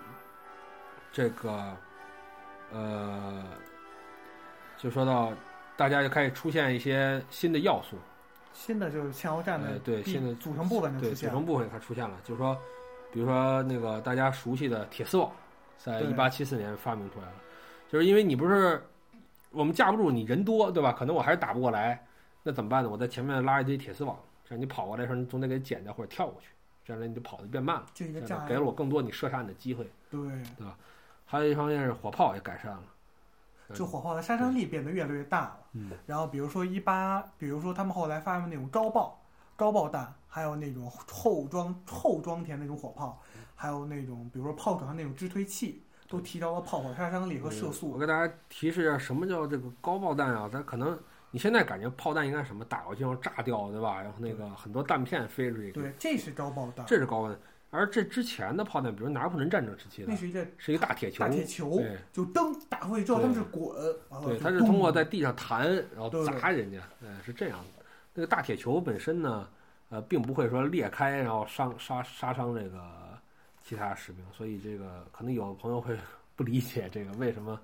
[1.12, 1.76] 这个
[2.72, 3.42] 呃，
[4.78, 5.32] 就说到
[5.76, 7.96] 大家就开始出现一些新的要素，
[8.52, 11.14] 新的就是堑壕战的呃对新的组成部分对。
[11.14, 12.56] 组成部分它出现了，就是说，
[13.12, 15.30] 比如说那个大家熟悉的铁丝网，
[15.78, 17.34] 在对一八七四年发明出来了，
[17.88, 18.82] 就是因为你不是
[19.50, 20.92] 我们架不住你人多，对吧？
[20.92, 22.06] 可能我还是打不过来，
[22.42, 22.90] 那怎么办呢？
[22.90, 26.48] 我在前面拉一堆铁丝网，这样你跑过来的时候，你总得给剪掉或者跳过去，
[26.84, 29.90] 这样呢你就跑得变慢了，就一个给了我更多你射杀你的机会。
[30.10, 30.20] 对
[30.64, 30.76] 吧，
[31.24, 32.82] 还有一方面是火炮也改善了，
[33.74, 35.58] 就火炮的杀伤力变得越来越大了。
[35.72, 39.22] 嗯，然后比如说一八，比如说他们后来发明那种高爆、
[39.56, 43.20] 高爆弹，还有那种后装后装填那种火炮，
[43.54, 47.98] 还有那种比如说炮手上那种支推器，都提高了炮火杀伤力和射速我。
[47.98, 50.48] 给大家提示一下，什么叫这个高爆弹啊？
[50.50, 50.98] 它可能
[51.30, 54.00] 你现在感觉炮弹应该什么打过去要炸掉，对吧？
[54.02, 57.40] 然后那个很多弹片飞出去，对，这是高爆弹，这是高温。
[57.70, 63.74] 而这之前的炮弹，比如拿破仑战争时期的，那是一个是一个大铁球，大铁球，对，就灯打过去之后，他们是滚，
[64.24, 67.84] 对，就它是通过在地上弹，然后砸人家，嗯，是这样的。
[68.12, 69.48] 那个大铁球本身呢，
[69.88, 72.80] 呃，并不会说裂开，然后伤杀杀伤这个
[73.62, 75.96] 其他士兵，所以这个可能有的朋友会
[76.34, 77.58] 不理解这个为什么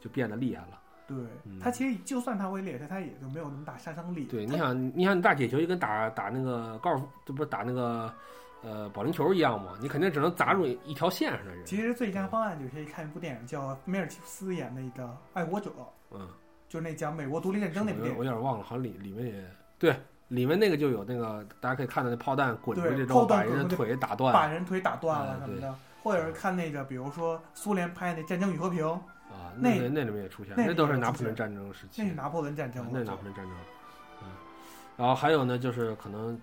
[0.00, 0.80] 就变得厉害了。
[1.06, 4.24] 对嗯，它其实就算它会裂开，它也就没有那么大杀伤力。
[4.24, 8.10] 对，你想，你想，你大铁球就跟打打那个高尔夫，这不是打那个
[8.62, 9.72] 呃保龄球一样嘛？
[9.80, 11.64] 你肯定只能砸中一条线上的人。
[11.64, 15.70] 其实最佳方案就可以看一部电影，叫梅尔吉斯演那个《爱国者》，
[16.10, 16.28] 嗯，
[16.68, 18.18] 就是那讲美国独立战争那部我有电影。
[18.18, 19.96] 我有点忘了，好像里里面也对，
[20.28, 28.84] 里面那个就有那个大家可以看到那炮弹滚出对去之后，把人的腿打断把人腿打断了什么的，或者是看那个，比如说苏联拍那《战争与和平》，
[29.30, 33.54] 啊，那那那里面也出现，那那都是拿破仑战争时期，那是拿破仑战争啊，那是拿破仑战争，
[34.22, 34.28] 嗯，
[34.96, 36.38] 然后还有呢，就是可能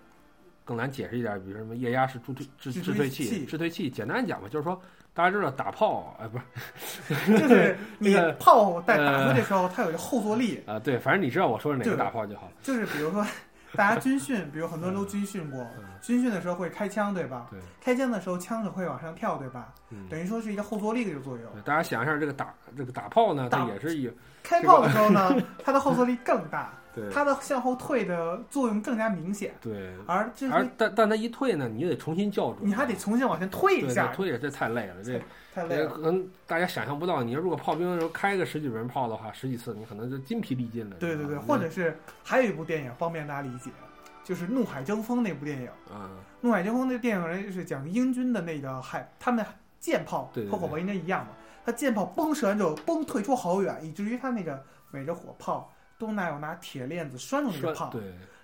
[0.68, 4.80] 更难解释一点，比如什么液压式助推制制制退器，制退器，简单讲吧，就是说
[5.14, 13.26] 大家知道打炮，哎，不是 就是你 这个炮在打出去的时候，它有一个后坐力，啊，对，反正你知道我说的哪个对打炮就好了，就是比如说
[13.76, 17.48] 大家军训，比如很多人都军训过，嗯，军训的时候会开枪，对吧？
[17.52, 19.74] 对，开枪的时候枪是会往上跳，对吧？
[19.90, 20.08] 嗯。
[20.10, 21.52] 等于说是一个后坐力的一个作用。
[21.54, 27.14] 对，大家想一下，这个打这个打炮呢，它也是有开炮的时候呢，它的后坐力更大，对。
[27.14, 34.08] 它的向后退的作用更加明显，对，而这而但但它一退呢，你就得重新校准，你还得重新往前推一下。
[34.08, 35.22] 对，推着，这太累了，这
[35.54, 35.90] 太累了。
[35.90, 40.96] 可能大家想象不到，你如果炮兵的时候开个十几门炮的话，十几次，你可能就筋疲力尽了。
[40.98, 43.70] 对对对，或者是还有一部电影方便大家理解，
[44.24, 45.68] 就是《怒海争锋》那部电影。
[45.92, 46.10] 啊，
[46.42, 49.46] 《怒海争锋》那电影人是讲英军的那个海，他们
[49.80, 51.32] 舰炮和火炮应该一样嘛，
[51.66, 58.02] 他舰炮崩射完之后崩退出好远，以至于他那个每个火炮都拿有拿铁链子拴住那个炮，对，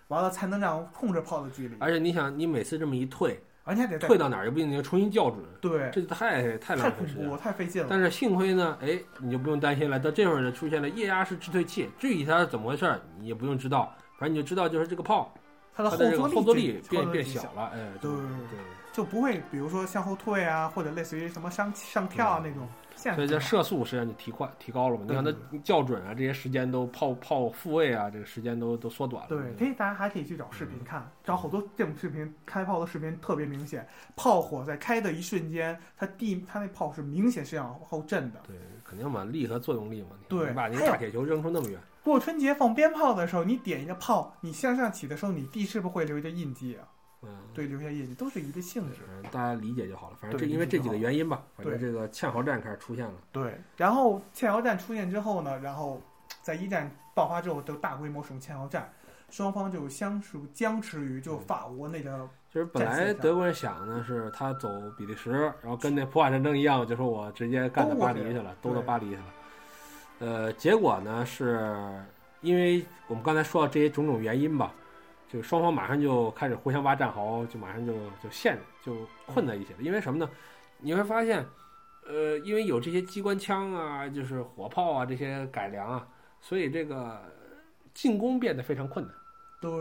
[0.07, 7.87] 完了才能让控制炮的距离，而且你想，你每次这么一退，而且还得退到哪儿也不一定重新校准，对，这太太太恐浪费时间太费劲了。
[7.89, 9.99] 但是幸亏呢，哎，你就不用担心了。
[9.99, 15.33] 到这会儿呢，出现了液压式制退器，至于它是怎么回事儿，你也不用知道，反正你就知道就是这个炮
[15.75, 18.19] 它的后坐坐力变变小小，了，哎，对对。
[18.19, 22.65] 对就不会比如说向后退啊，或者类似于什么上上跳啊那种。
[22.95, 25.03] 所以这射速实际上就提快提高了嘛。
[25.05, 29.27] 你看它校准啊，这些时间都炮炮复位啊，这个时间都都缩短了。
[29.27, 33.85] 对，可以，大家还可以去找视频看，找好多这种视频，开炮的视频特别明显。
[34.15, 38.41] 炮火在开的一瞬间，它地它那炮是明显是往后震的。
[38.47, 40.09] 对，肯定嘛，力和作用力嘛。
[40.29, 46.87] 对你把那个大铁球扔出那么远，过春节放鞭炮的时候，你点一个炮，你向上起的时候，你地是不是会留一个印记啊？
[47.23, 48.99] 嗯，对，留下业绩，都是一个性质。
[49.09, 50.17] 嗯，大家理解就好了。
[50.19, 53.13] 反正对这因为这几个原因吧，反正这个堑壕战开始出现了。
[53.31, 56.01] 对，然后堑壕战出现之后呢，然后
[56.41, 58.91] 在一战爆发之后，就大规模使用堑壕战，
[59.29, 65.31] 双方就相持僵持于就法国那个就是本来德国人想呢，是他走比利时，
[65.61, 69.23] 然后跟那普法战争一样，就说我直接干到巴黎去了，兜到巴黎去了。
[70.19, 71.99] 呃，结果呢，是
[72.41, 74.71] 因为我们刚才说到这些种种原因吧，
[75.33, 79.79] 就双方马上就开始互相挖战壕，就马上就就陷就困在一起了。
[79.79, 80.29] 因为什么呢？
[80.77, 81.43] 你会发现，
[82.05, 86.07] 呃，因为有这些机关枪啊，就是火炮啊这些改良啊，
[86.39, 87.19] 所以这个
[87.95, 89.15] 进攻变得非常困难。
[89.59, 89.71] 对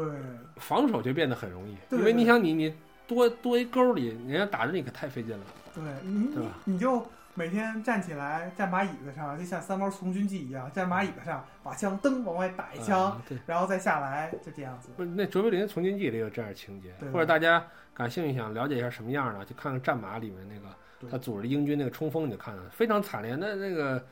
[0.56, 2.72] 防守就变得很容易，因为你想你你
[3.06, 5.44] 多多一沟里，人家打着你可太费劲了。
[5.74, 14.90] 对，你你对吧你就每天站起来站把椅子上，就像三毛从军记一样，站把椅子上把枪噔往外打一枪，然后再下来，就这样子。
[14.96, 23.34] 不是那卓别林《从军记》里有这样的情节对，或者大家感兴趣想了解一下什么样的，就看看《战马》里面那个他组织英军那个冲锋，你就看了，非常惨烈。
[23.34, 24.04] 那那个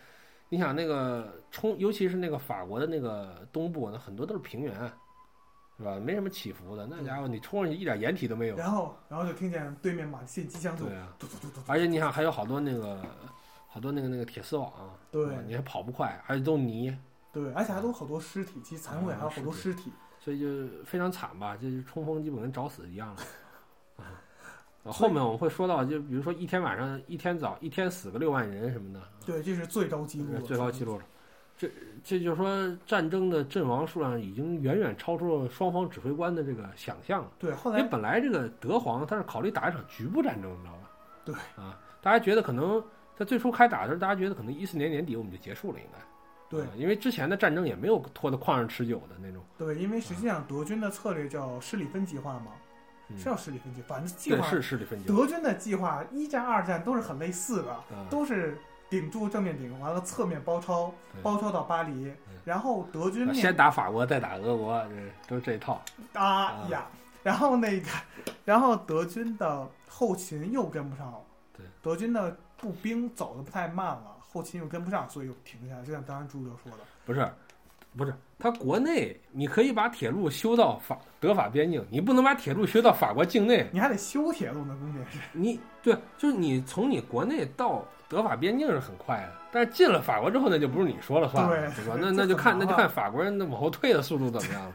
[0.48, 4.74] 你想那个冲，尤其是那个法国的那个东部，那很多都是平原，
[5.80, 5.98] 是吧？
[5.98, 8.56] 没什么起伏的，那家伙你冲上去一点掩体都没有。
[8.56, 13.02] 然后然后就听见对面马信机枪就对啊，嘟嘟嘟嘟，而且你看还有好多那个
[13.66, 14.70] 好多那个那个铁丝网，
[15.10, 16.94] 对你还跑不快，而且都泥。
[17.32, 19.90] 对，而且还都好多尸体，其实残毁还有好多尸体。
[20.18, 23.22] 所以就非常惨吧，就是冲锋基本跟找死一样了。
[23.96, 31.04] 啊，后面我们会说到，就比如说一天晚上、一天早、一天死个六万人什么的，对，这是最高纪录了，最高纪录了。
[31.60, 31.70] 这
[32.02, 37.30] 这就是说，战争的阵亡数量已经远远超出了双方指挥官的这个想象了。
[37.38, 40.90] 对，后来因为本来这个德皇他是考虑打一场局部战争，你知道吧？
[41.22, 42.82] 对啊，大家觉得可能
[43.14, 45.98] 在最初开打的时候，大家觉得可能一四年年底我们就结束了，应该。
[46.48, 49.42] 对啊因为之前的战争也没有拖得旷日持久的那种。
[49.58, 52.52] 对，因为实际上德军的策略叫施里芬计划嘛，
[53.10, 55.14] 嗯是叫施里芬计，反正计对，划是施里芬计划。
[55.14, 58.56] 德军的计划一战、二战都是很类似的，嗯都是
[58.90, 62.12] 顶住正面顶，完了侧面包抄，包抄到巴黎，
[62.44, 64.84] 然后德军面先打法国，再打俄国，
[65.26, 65.80] 这都是这一套。
[66.12, 66.86] 啊呀，
[67.22, 67.88] 然后那个，
[68.44, 71.20] 然后德军的后勤又跟不上了，
[71.56, 75.84] 对，德军的步兵走的太慢了，后勤又跟不上，所以又停下来。
[75.84, 77.20] 就像刚才朱哥说的，不是，
[77.96, 83.68] 不是，他国内你可以把铁路修到法德法边境，你不能把铁路修到法国境内。
[83.72, 85.18] 你还得修铁路呢，关键是。
[85.32, 91.96] 你对，就是你从你国内到德法边境是很快的，但是进了法国之后，那就不是你说了算了，对吧？
[92.00, 94.72] 那 那就看那就看法国人那往后退的速度怎么样了。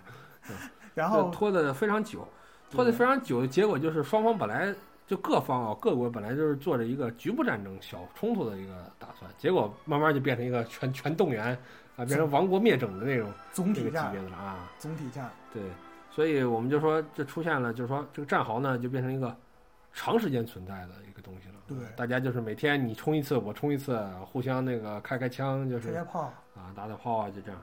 [0.94, 2.28] 然后拖得非常久，
[2.70, 4.74] 拖得非常久，结果就是双方本来
[5.08, 11.58] 就各方啊，各国本来就是做着一个局部战争、小冲突的一个打算，结果慢慢就变成一个全全动员
[11.96, 14.72] 啊，变成亡国灭种的那种总体战别，的了啊。
[14.78, 15.64] 总体战，对，
[16.12, 19.36] 所以我们就说这出现了，就是说这个战壕呢就变成一个
[19.94, 21.56] 长时间存在的一个东西了。
[21.68, 26.22] 对大家就是每天你冲一次，我冲一次，互相那个开开枪，就是开开炮，
[26.56, 27.60] 啊打打炮啊，就这样。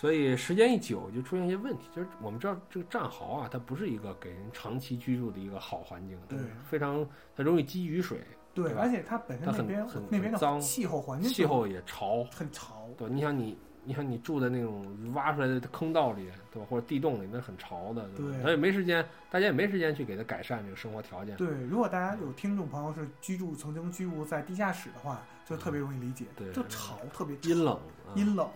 [0.00, 1.84] 所以时间一久，就出现一些问题。
[1.94, 7.06] 就是我们知道这个战壕啊，它不是一个给人长期居住的一个好环境，它对非常
[7.36, 8.18] 它容易积雨水，
[8.54, 13.58] 对，而且它本身很那边很那边的脏气候环境气候也潮，很潮，对，你想你。
[13.86, 16.66] 你看，你住在那种挖出来的坑道里，对吧？
[16.70, 21.36] 或者地洞里，那很潮的，对吧对他也没时间，大家也没时间去给它改善这个生活条件。
[21.36, 28.48] 对，如果大家有听众朋友是居住曾经居住在地下室的话，就特别容易理解，对就潮，特别阴冷，啊阴冷，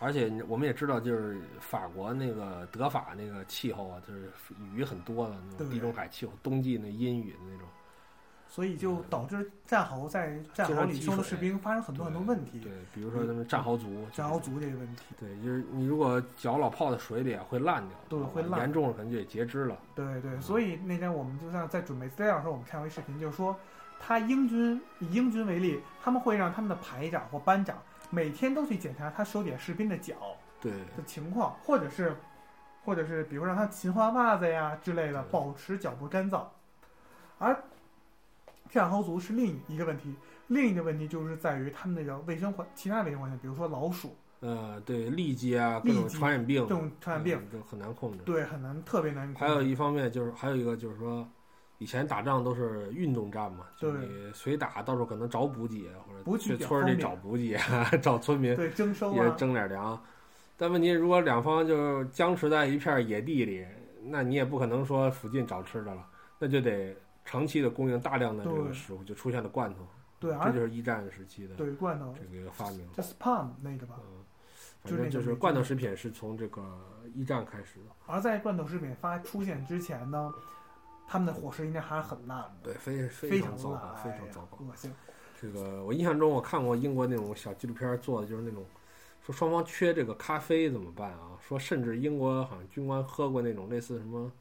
[0.00, 4.30] 而且我们也知道，就是法国那个德法那个气候啊，就是
[4.74, 7.66] 雨很多的那种地中海气候，冬季那阴雨的那种。
[8.48, 19.76] 所以就导致战壕在战壕里生的士兵发生很多很多问题，对，比如说他们战壕族，战壕族这个问题，对，就是你如果脚老泡在水里啊，会烂掉，对会烂严重了可能就得截肢了。
[19.94, 23.54] 对对，所以那天我们就像在准备资料的时候，我们看过一视频，就是说，
[24.00, 27.76] 他英军以英军为例，他们会让他们的排长或班长
[28.10, 30.14] 每天都去检查他手底下士兵的脚
[30.60, 32.16] 对，的情况，或者是，
[32.84, 36.44] 或者是比如让他勤换袜子呀之类的，保持脚部干燥。
[37.38, 37.62] 而
[38.68, 40.14] 战壕族是另一个问题，
[40.48, 48.18] 另一个问题就是在于他们那个卫生环，其他卫生环境，比如说老鼠呃，对，痢疾啊，各种传染病，这种传染病，嗯都很难控制。
[48.24, 49.40] 对，很难，特别难控制。
[49.40, 51.28] 还有一方面就是，还有一个就是说，
[51.78, 55.90] 以前打仗都是运动战嘛，就对你随打，到时候可能找补给，
[56.24, 57.58] 或者去村儿里找补给，
[58.00, 60.00] 找村民对征收也啊，征点粮。
[60.56, 63.66] 但问题如果两方就僵持在一片野地里，
[64.04, 66.06] 那你也不可能说附近找吃的了，
[66.38, 66.96] 那就得
[67.28, 69.86] 长期的供应大量的这个食物，就出现了罐头。
[70.18, 72.90] 对，这就是一战时期的对罐头这个发明。
[72.94, 73.96] 叫 spam 那个吧。
[74.82, 76.62] 反正就是罐头食品是从这个
[77.14, 77.94] 一战开始的。
[78.06, 80.32] 而在罐头食品发出现之前呢，
[81.06, 84.64] 他们的伙食应该还是很烂的，对，非非常糟糕，，非常糟糕。
[84.64, 84.90] 恶心。
[85.38, 88.64] 这个我印象中我看过英国那种小纪录片做的，就是那种
[89.22, 91.36] 说双方缺这个咖啡怎么办啊？
[91.46, 94.32] 说甚至英国好像军官喝过那种类似什么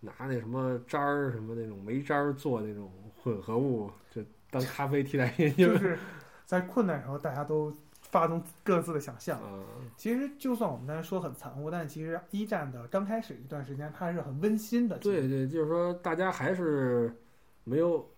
[0.00, 5.98] 拿那什么渣儿什么那种煤渣儿做那种混合物，就当咖啡替代品，就是
[6.44, 9.40] 在困难时候，大家都发动各自的想象。
[9.40, 9.64] 啊，
[9.96, 14.96] 其实，就算我们刚才说很残酷，但其实一战的刚开始一段时间，它还是很温馨的。
[14.98, 17.12] 对对，就是说大家还是
[17.64, 18.08] 没有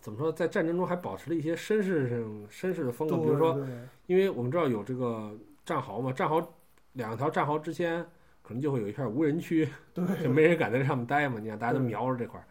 [0.00, 3.66] 怎么说，在战争中还保持了一些绅士上绅士的风格，比如说
[4.06, 6.46] 因为我们知道有这个战壕嘛，战壕
[6.92, 8.06] 两条战壕之间
[8.46, 11.40] 可能就会有一片无人区， 就没人敢在这上面待嘛。
[11.40, 12.44] 你看大家都瞄着这块儿，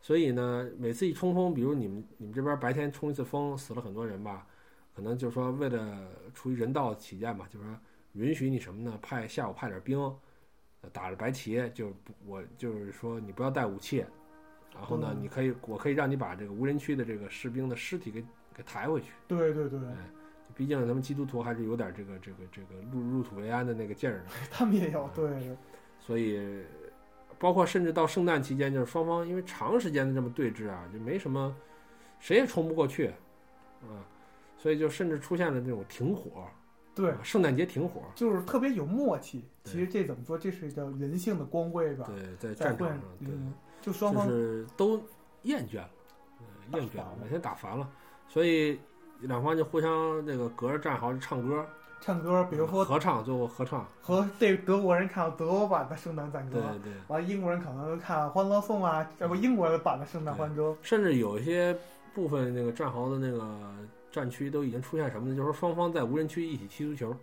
[0.00, 4.46] 所以呢，每次一冲锋，比如你们你们这边白天冲一次锋，死了很多人吧，
[4.94, 7.74] 可能就是说为了出于人道起见吧，就是说
[8.12, 8.98] 允许你什么呢？
[9.00, 9.98] 派下午派点兵，
[10.82, 14.04] 呃打着白旗，就不我就是说你不要带武器，
[14.74, 18.22] 然后呢，嗯你可以我可以让你把这个无人区的这个士兵的尸体给
[18.54, 19.12] 给抬回去。
[19.26, 19.78] 对对对，
[20.60, 25.56] 毕竟咱们基督徒还是有点这个这个这个入入土为安的那个劲儿的， 他们也有对
[25.98, 26.62] 所以
[27.38, 31.56] 包括甚至到圣诞期间，就是双方因为长时间的这么对峙啊，就没什么
[32.18, 33.06] 谁也冲不过去
[33.80, 34.04] 啊，
[34.58, 36.46] 所以就甚至出现了这种停火，
[36.94, 39.42] 对啊，圣诞节停火，就是特别有默契。
[39.64, 40.36] 其实这怎么说？
[40.36, 42.04] 这是一个人性的光辉吧？
[42.06, 45.02] 对，在战场上，对，嗯，就双就方是都
[45.44, 45.90] 厌倦了，
[46.72, 47.90] 呃厌倦了，每天打烦了，
[48.28, 48.78] 所以
[49.22, 51.64] 两方就互相那个隔着战壕唱歌，
[52.00, 56.92] 唱歌，比如说合唱，最后合唱，和这德国人看到德国版的圣诞赞歌，对对。
[57.08, 60.76] 完了英国人可能看《欢乐颂》啊，这不英国版的圣诞欢歌。
[60.82, 61.76] 甚至有一些
[62.14, 63.58] 部分那个战壕的那个
[64.10, 65.36] 战区都已经出现什么呢？
[65.36, 67.14] 就是说双方在无人区一起踢足球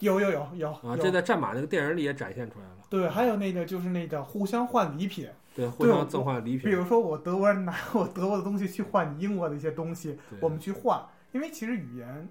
[0.00, 2.76] 有有有有啊，这在战马那个电影里也展现出来了。
[2.90, 6.68] 对，还有那个就是那个互相换礼品，对，互相赠换礼品。
[6.68, 11.00] 比如说我德国人拿 我德国的东西去换你英国的一些东西，我们去换，
[11.34, 12.26] 因为其实语言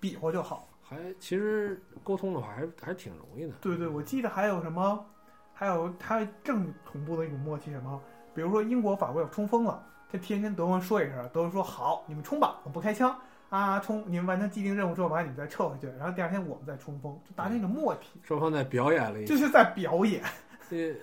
[0.00, 0.66] 比划就好。
[0.82, 3.52] 还其实沟通的话还还挺容易的。
[3.60, 5.06] 对对，我记得还有什么，
[5.54, 8.02] 还有他正同步的一种默契，什么，
[8.34, 13.16] 比如说英国、法国要冲锋了，他提前跟德国人说一声，德国人说好，你们冲吧，我不开枪
[13.50, 20.24] 啊，冲，你们完成既定任务之后，把你们再撤回去，然后第二天我们再冲锋，就达成一种默契，双方在表演了一下，就是在表演。
[20.68, 20.96] 这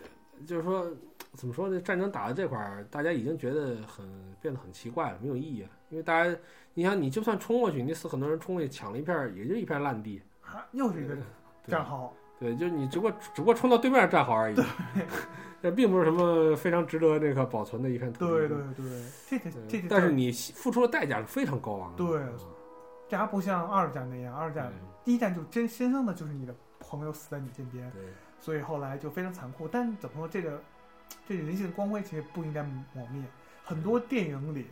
[0.45, 0.85] 就是说，
[1.31, 1.79] 怎么说呢？
[1.79, 4.05] 战争打到这块儿，大家已经觉得很
[4.41, 5.69] 变得很奇怪了，没有意义了。
[5.89, 6.35] 因为大家，
[6.77, 11.17] 你想，你就算冲过去，你死很多人冲过去抢了一片儿，也就一片烂地，啊，又是一个
[11.65, 14.55] 战壕，对，就是你只不过只不过冲到对面战壕而已，
[15.59, 18.31] 这并不是什么非常值得这个保存的一片土地。
[18.31, 21.97] 对对对，这个这个，但是你付出的代价是非常高昂的。
[21.97, 22.37] 对嗯
[23.09, 24.71] 这还不像二战那样，二战
[25.03, 28.03] 第一战就真真正的就是你的朋友死在你身边，对，
[28.37, 29.67] 所以后来就非常残酷。
[29.67, 30.61] 但怎么说，这个
[31.27, 33.23] 这人性光辉其实不应该抹灭。
[33.63, 34.67] 很多电影里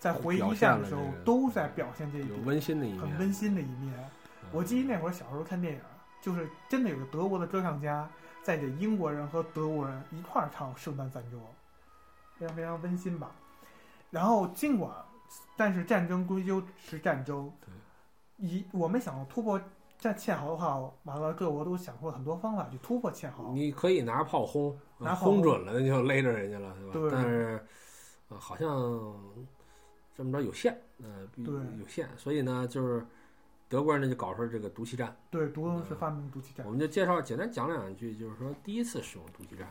[0.00, 3.94] 在回忆一下的时候都在表现这一温馨的一面，很温馨的一面。
[3.96, 4.08] 嗯
[4.52, 5.80] 我记得那会儿小时候看电影，
[6.20, 8.10] 就是真的有个德国的歌唱家
[8.42, 11.36] 在给英国人和德国人一块儿唱《圣诞赞歌》，
[12.36, 13.30] 非常非常温馨吧。
[14.10, 14.90] 然后尽管，
[15.56, 17.52] 但是战争归究是战争，
[18.38, 19.60] 以我们想要突破
[20.00, 23.52] 战堑壕的话，完了各国都想出了很多方法去突破堑壕。
[23.52, 26.92] 你可以拿炮轰，拿炮轰轰准了那就勒着人家了，是吧？
[26.92, 27.64] 对但是，
[28.30, 28.66] 呃，好像
[30.20, 31.46] 这么着有限，呃，对
[31.78, 33.02] 有限，所以呢，就是
[33.70, 35.16] 德国人呢就搞出了这个毒气战。
[35.30, 39.66] 对，独龙是发明毒气战我，们就介绍简单讲两句，就是说第一次使用毒气战。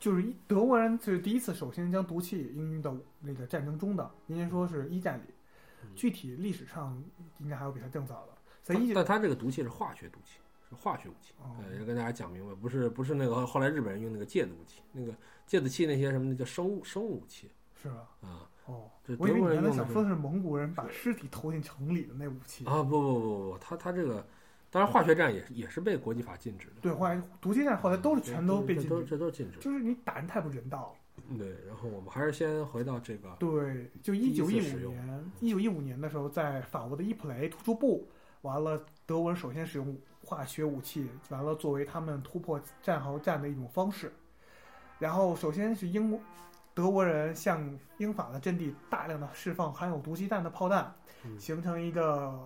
[0.00, 4.10] 就是一德国人是第一次首先将毒气应用到那个战争中的。
[4.28, 5.24] 应该说是一战里，
[5.82, 7.04] 嗯具体历史上
[7.40, 8.32] 应该还有比它更早的。
[8.62, 11.34] 在一但它这个毒气是化学毒气，是化学武器。
[11.42, 15.14] 哦呃，要跟大家讲明白，不是不是那个后来日本人用那个芥子武器，那个
[15.46, 18.08] 芥子气那些什么的叫生物生物武器是吧？
[18.22, 22.64] 啊哦对，我以为德国你刚才想人用的是说的是蒙古人把尸体投进城里的那武器。
[22.64, 22.82] 啊！
[22.82, 24.24] 不不不不，他他这个
[24.70, 26.74] 当然化学战也也是被国际法禁止的。
[26.80, 29.58] 对，化学毒气战后来都是全都被禁这都止，这都是禁止。
[29.58, 31.36] 就是你打人太不人道了。
[31.38, 38.08] 对，然后我们还是先回到这个对，就第一一九一五年，一九一五年的时候，在法国的伊普雷突出部，
[38.40, 44.10] 完了，德国人首先使用化学武器，完了作为他们突破战壕战的一种方式。
[44.98, 46.20] 然后，首先是英国
[46.74, 47.62] 德国人向
[47.98, 50.92] 英法的阵地大量的释放含有毒气弹的炮弹，
[51.24, 52.38] 嗯形成一个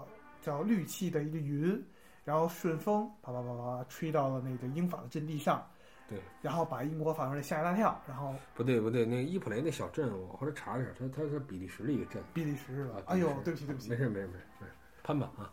[0.43, 1.83] 叫氯气的一个云，
[2.25, 5.65] 然后顺风啪啪啪啪吹到了那个英法的阵地上。
[6.09, 12.23] 对，然后把英国法国人吓一大跳，然后不对不对，那个伊普雷那小镇，我后来查了一下，它它是比利时的一个镇。
[12.33, 13.03] 比利时是吧啊？
[13.09, 14.73] 哎呦，对不起对不起没，事没事没事没事，
[15.03, 15.51] 攀吧啊，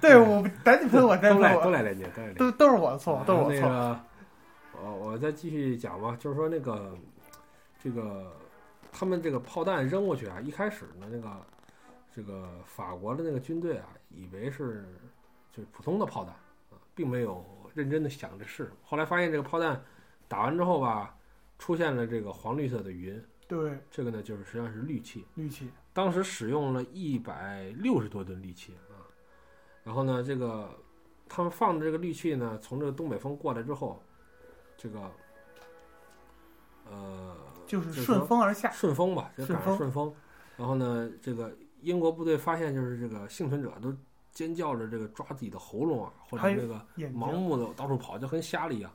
[0.00, 2.38] 对我赶紧喷我，再都喷都赖人家都赖人家。
[2.38, 3.68] 都都是我的错，都是我的错。
[3.68, 4.00] 那个，
[4.82, 6.96] 我我再继续讲吧，就是说那个
[7.82, 8.32] 这个
[8.92, 11.46] 他们这个炮弹扔过去啊，一开始呢，那个
[12.14, 14.84] 这个法国的那个军队啊，以为是
[15.52, 16.34] 就是普通的炮弹
[16.70, 18.70] 啊，并没有认真的想这是。
[18.82, 19.82] 后来发现这个炮弹
[20.28, 21.16] 打完之后吧，
[21.58, 25.24] 出现了这个黄绿色的云，对，这个呢就是实际上是氯气。
[25.34, 29.06] 氯气，当时使用了一百六十多吨氯气啊，
[29.82, 30.68] 然后呢，这个
[31.28, 34.02] 他们放的这个氯气呢，从这个东北风过来之后，
[34.76, 35.10] 这个
[36.90, 37.36] 呃
[37.70, 38.70] 就是顺风而下。
[38.70, 40.12] 顺风吧，就赶上顺顺风，
[40.56, 43.94] 然后呢，这个英国部队发现就是这个幸存者都
[44.32, 48.90] 尖叫着这个抓自己的喉咙啊，或者这个盲，目的到处跑，就跟瞎了一样。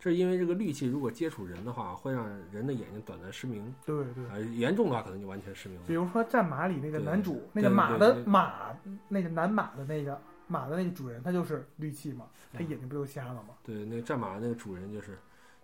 [0.00, 4.24] 这是因为这个氯气如果接触人的话，会让人的眼睛短暂失明，对对。
[4.30, 5.84] 呃，严重的话可能就完全失明了。
[5.88, 8.76] 比如说战马里那个男主，那个马的马，
[9.08, 10.16] 那个男马的那个
[10.46, 13.54] 马的那个主人，他就是氯气嘛，他嗯眼睛不就瞎了吗？
[13.64, 15.18] 对，那个战马那个主人就是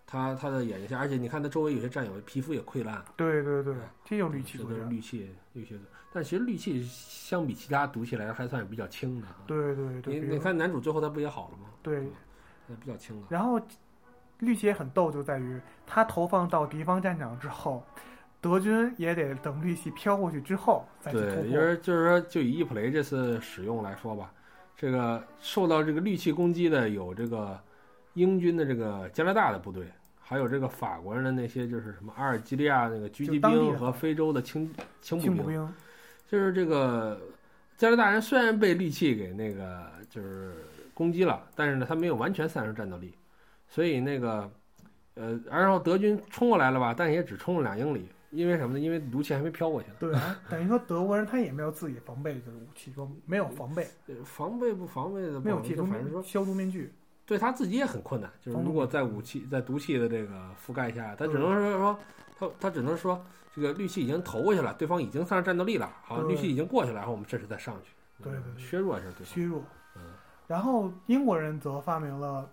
[0.07, 4.91] 他，他的眼睛下，而且你看他周围有些战友皮肤也溃烂，对对对嗯，这就是氯气这都是作战。
[4.91, 5.81] 氯气，氯气。
[6.13, 9.37] 但其实氯气相比其他毒气来说还算是比较轻的啊。
[9.47, 11.71] 对对对，你你看男主最后他不也好了吗？
[11.83, 12.07] 对
[12.81, 13.27] 比较轻的。
[13.29, 13.61] 然后
[14.39, 17.85] 氯气也很逗，就在于它投放到敌方战场之后，
[18.41, 21.51] 德军也得等氯气飘过去之后再去对，突破。
[21.51, 24.33] 就是就是说，就以伊普雷这次使用来说吧，
[24.77, 27.59] 这个受到这个氯气攻击的有这个
[28.15, 29.87] 英军的这个加拿大的部队，
[30.21, 35.75] 还有这个法国人的那些就是什么阿尔及利亚那个狙击兵和非洲的轻轻步兵，
[36.27, 37.21] 就是这个
[37.77, 40.55] 加拿大人虽然被利器给那个就是
[40.95, 43.13] 攻击了，但是呢，他没有完全丧失战斗力，
[43.69, 44.51] 所以那个
[45.15, 48.81] 呃，然后德军冲过来了吧，但也只冲了两英里，因为什么呢？
[48.81, 49.95] 因为毒气还没飘过去呢。
[49.99, 56.93] 对啊，等于说德国人他也没有自己防备的武器，说没有防备，呃防备不防备的没有铁毒就反正说消毒面具，
[57.27, 58.31] 对他自己也很困难。
[58.41, 61.99] 就是如果在武器在毒气的这个覆盖下，他只能说说
[62.39, 69.27] 他他只能说这个氯气已经投过去了，对方已经丧失战斗力了，好，对氯气已经过去了，然后我们这时再上去，嗯对对对削弱一下对方。
[69.27, 69.63] 削弱。
[69.97, 70.03] 嗯
[70.47, 72.47] 然后英国人则发明了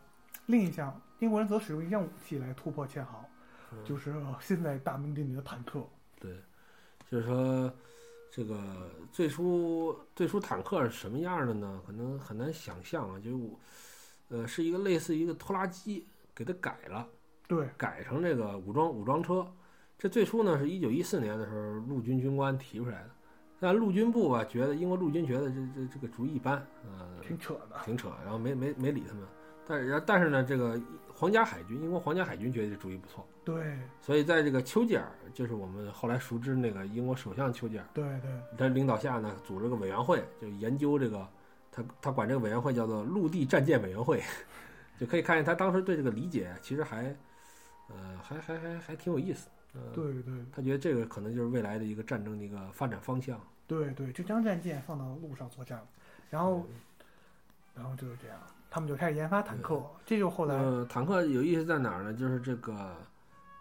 [0.45, 3.26] 另一项，英国人则使用一项武器来突破堑壕，
[3.74, 5.82] 嗯就是现在大名鼎鼎的坦克。
[6.17, 6.38] 对，
[7.11, 7.69] 就是说，
[8.32, 8.57] 这个
[9.11, 11.82] 最初最初坦克是什么样的呢？
[11.86, 13.59] 可能很难想象啊，就是我，
[14.32, 17.07] 呃，是一个类似一个拖拉机，给它改了，
[17.47, 19.45] 对，改成这个武装武装车。
[19.97, 23.09] 这最初呢是一九一四年的时候，陆军军官提出来的。
[23.59, 27.79] 但陆军部吧觉得英国陆军觉得这这这个主意一般，呃，挺扯的。
[27.86, 29.23] 挺扯，然后没没没理他们。
[29.67, 30.82] 但是但是呢，这个
[31.13, 33.27] 皇家海军，英国皇家海军觉得这主意不错。
[33.43, 41.27] 对所以在这个丘吉尔，就是我们后来熟知那个英国首相丘吉尔，对对，他领导下呢，组织个委员会，就研究这个，
[41.72, 44.22] 他他管这个委员会叫做陆地战舰委员会，
[44.99, 47.15] 就可以看见他当时对这个理解其实还，
[47.88, 49.47] 呃，还还还还挺有意思。
[49.74, 53.39] 呃，对对他觉得这个可能就是未来的一个战争的一个发展方向。
[53.67, 55.82] 对对，就将战舰放到路上作战，
[56.30, 56.67] 然后
[57.74, 58.38] 然后就是这样，
[58.69, 62.13] 他们就开始研发坦克，这就后来呃，坦克有意思在哪儿呢？
[62.13, 62.93] 就是这个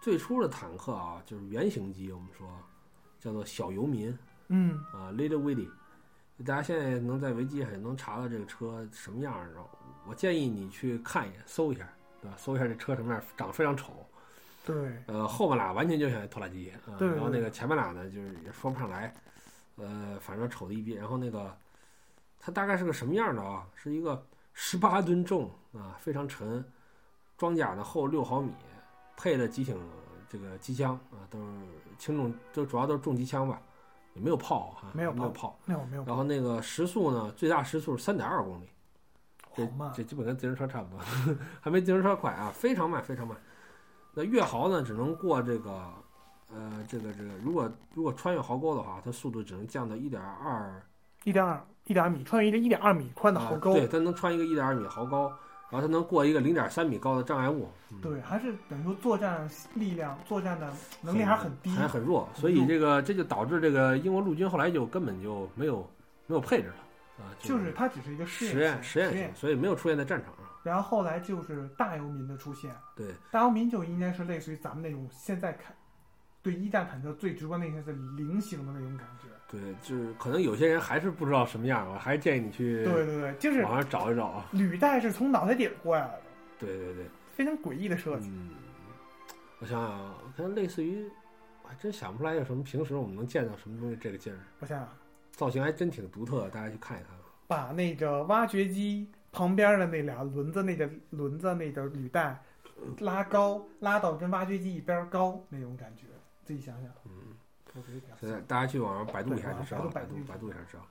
[0.01, 2.45] 最初的坦克啊，就是原型机，我们说
[3.21, 4.13] 叫做小游民。
[4.49, 5.69] 嗯啊，Little Willy，
[6.41, 9.69] 大家现在能在维基上能查到这个车什么样儿，然后
[10.07, 11.87] 我建议你去看一眼，搜一下，
[12.21, 12.37] 对吧？
[12.37, 13.93] 搜一下这车什么样儿，长得非常丑。
[14.63, 14.75] 对
[15.07, 19.13] 呃，后半拉完全就像拖拉机啊，然后那个前半拉呢，就是也说不上来，
[19.77, 20.93] 呃，反正丑的一逼。
[20.93, 21.55] 然后那个
[22.39, 23.67] 它大概是个什么样的啊？
[23.73, 24.23] 是一个
[24.53, 26.63] 十八吨重啊，非常沉，
[27.37, 28.51] 装甲呢厚六毫米，
[29.17, 29.75] 配的机挺
[30.29, 31.45] 这个机枪啊，都是
[31.97, 33.59] 轻重，都主要都是重机枪吧，
[34.13, 35.59] 也没有炮哈、没有没有炮炮。
[35.65, 38.69] 没有没有然后那个时速呢，最大时速是三点二公里，
[39.55, 40.99] 这这基本跟自行车差不多，
[41.59, 43.37] 还没自行车快啊，非常慢，非常慢。
[44.13, 45.93] 那越壕呢，只能过这个，
[46.53, 50.81] 呃，这个这个，如果如果穿越壕沟的话，它速度只能降到一点二。
[51.23, 55.31] 一点二一点二米，穿越一个一点二米宽的壕沟，对，它能穿一个一点二米壕沟，
[55.71, 65.89] 然后它能过一个零点三米高的障碍物，嗯、对，还是等于说作战力量、作战的能力还是很低，还很弱，所以这个这就导致这个英国陆军后来就根本就没有
[66.27, 70.45] 没有配置了啊，就是它只是一个试实验验实验性，所以没有出现在战场上。
[70.61, 75.73] 然后后来就是大游民的出现，对，大游民就应该是类似于咱们那种现在看
[76.43, 79.29] 对一战坦克最直观的印象是菱形的那种感觉。
[79.51, 84.45] 对，就是可能有些人还是不知道什么样，我还是建议你去对对对，就是网上找一找啊。
[84.53, 86.21] 履带是从脑袋顶过来的，
[86.59, 88.29] 对对对，非常诡异的设计。
[88.29, 88.51] 嗯，
[89.59, 91.05] 我想想啊，我看类似于，
[91.63, 94.87] 我还真想不出来有什么平时我们能见到什么东西这个劲儿，我想想，
[95.31, 97.11] 造型还真挺独特的，大家去看一看。
[97.47, 102.41] 把那个挖掘机旁边的那俩轮子，那个轮子那个履带
[102.99, 106.05] 拉高，拉到跟挖掘机一边高那种感觉，
[106.45, 106.89] 自己想想。
[107.05, 107.11] 嗯，
[108.19, 110.83] 现在大家去网上百度一下就知道，百度百度一下知道。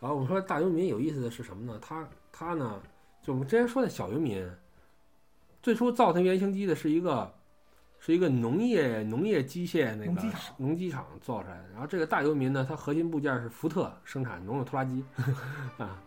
[0.00, 1.78] 然后我们说大游民有意思的是什么呢？
[1.80, 2.80] 他他呢，
[3.22, 4.46] 就我们之前说的小游民，
[5.62, 7.32] 最初造他原型机的是一个
[8.00, 10.22] 是一个农业农业机械那个
[10.58, 11.68] 农机厂造出来的。
[11.72, 15.02] 然后这个大游民呢，它核心部件是福特生产农用拖拉机
[15.78, 16.02] 啊。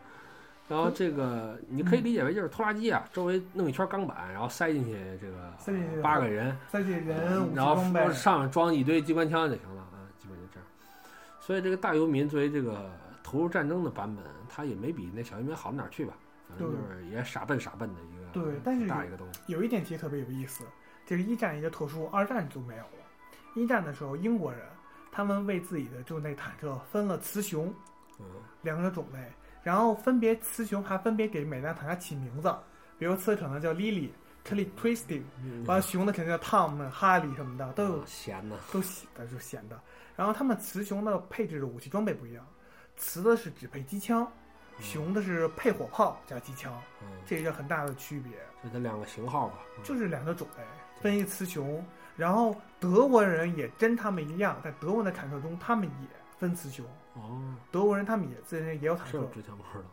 [0.69, 5.53] 然后这个你可以理解为就是拖拉机啊，周围弄一圈钢板，然后塞进去这个
[6.03, 7.78] 八个人，塞进人然后，
[8.11, 9.87] 上面装一堆机关枪就行了。
[11.48, 12.91] 所以这个大游民作为这个
[13.24, 16.14] 投入战争的版本，它也没比那小游民好到哪儿去吧，
[16.50, 19.39] 反正就是也傻笨傻笨的一个对但是大一个东西。
[19.48, 20.66] 有一点其实特别有意思，
[21.06, 22.89] 这个一战一个特殊，二战就没有了。
[23.56, 24.62] 一战的时候，英国人
[25.10, 27.74] 他们为自己的就那坦克分了雌雄
[28.20, 28.26] 嗯
[28.64, 29.32] 两个种类，
[29.64, 32.54] 然后分别雌雄还分别给每辆坦克起名字，
[33.00, 34.10] 比如雌可能叫 Lily、
[34.48, 38.06] Kelly Twisting，嗯，完了雄的肯定叫 Tom、哈利什么的都有。
[38.06, 39.78] 闲的，都写的就咸的，
[40.16, 42.45] 然后他们雌雄的配置的武器装备不一样，
[42.95, 44.26] 雌的是只配机枪，
[44.80, 48.32] 雄的是配火炮加机枪，嗯，这个很大的区别。
[48.64, 49.84] 这它两个型号吧，嗯。
[49.84, 50.64] 就是两个种类，
[51.02, 51.84] 分一雌雄。
[52.16, 56.08] 然后德国人也跟他们一样，在德国的坦克中，他们也
[56.39, 56.84] 分雌雄。
[57.14, 59.84] 哦，德国人他们也自身也有坦克这我，之前不知道。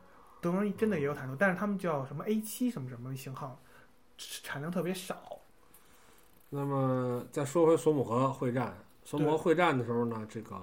[0.40, 3.58] 德国人真的也有坦克，但是他们叫什么 A 七什么什么型号，
[4.42, 5.38] 产量特别少。
[6.50, 10.60] 那么再说回索姆河会战，索姆河会战的时候呢，这个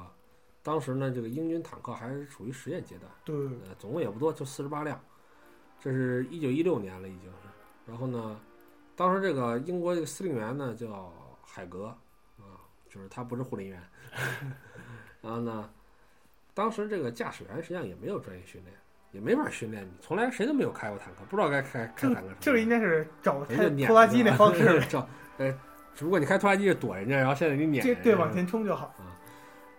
[0.63, 3.11] 当时呢，这个英军坦克还是处于实验阶段。
[3.25, 4.99] 对，呃，总共也不多，就四十八辆，
[5.79, 7.49] 这是一九一六年了已经是。
[7.85, 8.39] 然后呢，
[8.95, 11.11] 当时这个英国这个司令员呢叫
[11.43, 11.87] 海格
[12.37, 12.55] 啊，
[12.89, 13.83] 就是他不是护林员。
[15.21, 15.69] 然后呢，
[16.53, 18.75] 当时这个驾驶员实际上也没有专业训练，
[19.11, 22.35] 也没法训练你，从来谁都没有开过坦克，不知道该开开坦克什么样。
[22.39, 25.07] 这个应该是找开拖拉机那方式， 找
[25.37, 25.53] 呃，
[25.93, 28.93] 只不过你开拖拉机是躲人家，然后现在你撵对往前冲就好。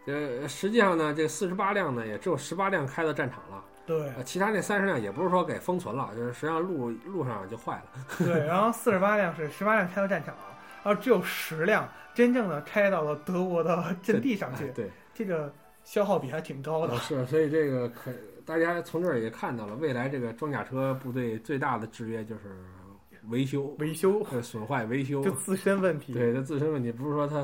[0.06, 8.04] 呃，实际上呢，这四十八辆呢，也只有十八辆开到战场了，对呃，其他那三十辆也不是说给封存了，就是实际上路路上就坏了。
[8.26, 10.34] 对，然后四十八辆是十八辆开到战场，
[10.82, 15.50] 然后只有十辆真正的开到了德国的 阵地上去，哎对，这个
[15.84, 16.98] 消耗比还挺高的呃。
[16.98, 18.10] 是，所以这个可
[18.44, 22.42] 大家从这儿也看到了，未来这个装甲车部队最大的制约就是
[23.28, 26.12] 维修、维修呃损坏、维修就，自身问题。
[26.12, 27.42] 对它自身问题，不是说它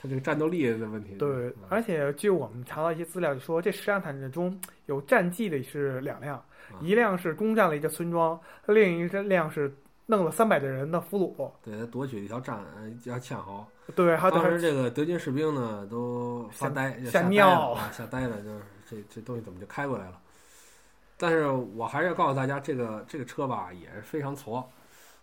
[0.00, 1.14] 它这个战斗力的问题。
[1.14, 6.44] 对嗯，而且据我们查到一些资料，就说这十辆坦克中有战绩的是两辆，啊
[6.80, 9.74] 一辆是攻占了一个村庄，另一辆是
[10.04, 11.50] 弄了三百的人的俘虏。
[11.64, 13.66] 对他夺取了一条战呃一条堑壕。
[13.94, 20.20] 对，当时这个德军士兵呢都发呆，吓尿吓呆了，就是这这东西怎么就开过来了？
[21.16, 24.64] 但是我还是要告诉大家，这个这个车吧也是非常矬，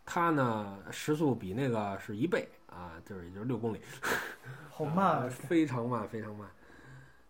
[0.05, 3.79] 它呢时速比那个是一倍啊，就是也就是六公里，
[4.69, 6.49] 好慢非常慢，非常慢，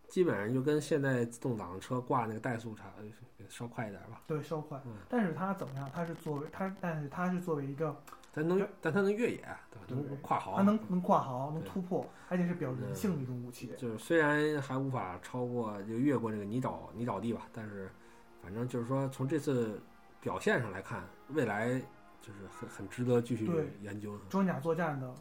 [0.07, 2.85] 基本上就跟现在自动挡的车挂那个怠速差
[3.49, 4.21] 稍快一点吧。
[4.25, 4.93] 对，稍快嗯。
[5.09, 5.89] 但是它怎么样？
[5.93, 7.93] 它是作为它，但是它是作为一个，
[8.33, 9.85] 但能，但它能越野，对吧？
[9.89, 13.69] 能对跨壕，它能能跨壕，能突破，而且是比较人性的一种武器。
[13.77, 17.91] 就是虽然还无法超过就越过这个泥沼泥沼地吧，但是
[18.43, 19.81] 反正就是说从这次
[20.19, 21.79] 表现上来看，未来
[22.21, 24.25] 就是很很值得继续对研究的。
[24.29, 25.11] 装甲作战的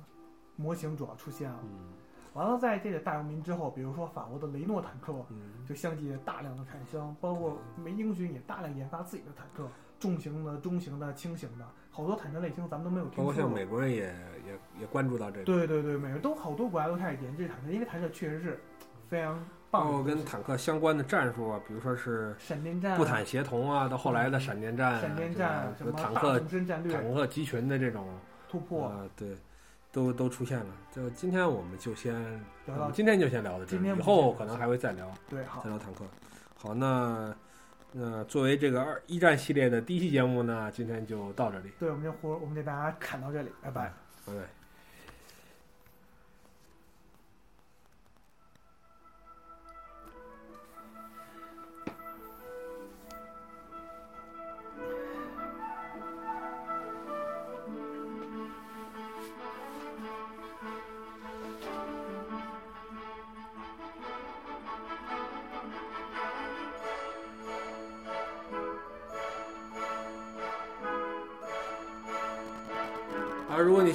[0.57, 1.61] 模型主要出现了。
[1.63, 1.93] 嗯
[2.35, 9.69] 完了，在这个大游民之后，比如说法国的雷诺坦克嗯，就相继大量的产生，包括美英军也大量研发自己的坦克，
[10.01, 13.35] 重型的、中型的、轻型的，好多坦克类型咱们都没有听说过。
[13.35, 14.05] 包括像美国人也
[14.47, 18.59] 也也关注到这个，对对对，美国都好多国家都开始研制坦克，因为坦克确实是
[19.09, 19.39] 非常
[19.73, 19.91] 包。
[19.91, 28.07] 括跟坦克相关的战术啊，比如说是闪电战、步坦协同啊，到后来的闪电战啊，闪电战、坦克战略坦克集群的这种
[28.49, 29.35] 突破，啊，对，
[29.91, 30.67] 都都出现了。
[30.95, 32.15] 就今天我们就先，
[32.67, 35.11] 聊到今天就先聊到这里，以后可能还会再聊。
[35.29, 36.05] 对，好再，聊坦克。
[36.55, 37.35] 好，那
[37.91, 43.93] 那作为这个二一战系列的第一期节目呢，今天就到这里，对，我们就活，我们给大家砍到这里，拜拜。
[44.27, 44.62] 拜拜。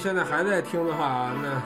[0.08, 1.60] 现在还在听的话，那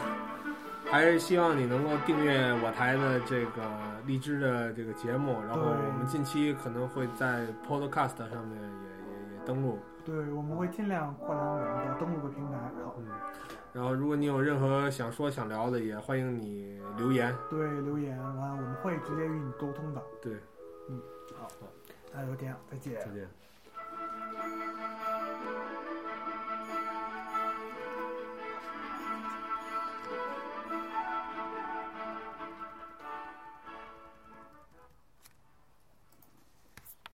[0.91, 3.63] 还是希望你能够订阅我台的这个
[4.05, 9.79] 荔枝的这个节目，然后我们近期可能会在 Podcast 上面也也也登录。
[10.05, 12.59] 对，我们会尽量扩展我们的登录的平台。
[12.85, 13.07] 好，嗯，
[13.73, 17.33] 然后如果你有任何想说想聊的，也欢迎你留言。
[17.49, 20.03] 对，留言完了我们会直接与你沟通的。
[20.21, 20.33] 对，
[20.91, 21.01] 嗯，
[21.39, 21.47] 好
[22.13, 23.07] 那就这样，再见再。
[23.13, 23.29] 见。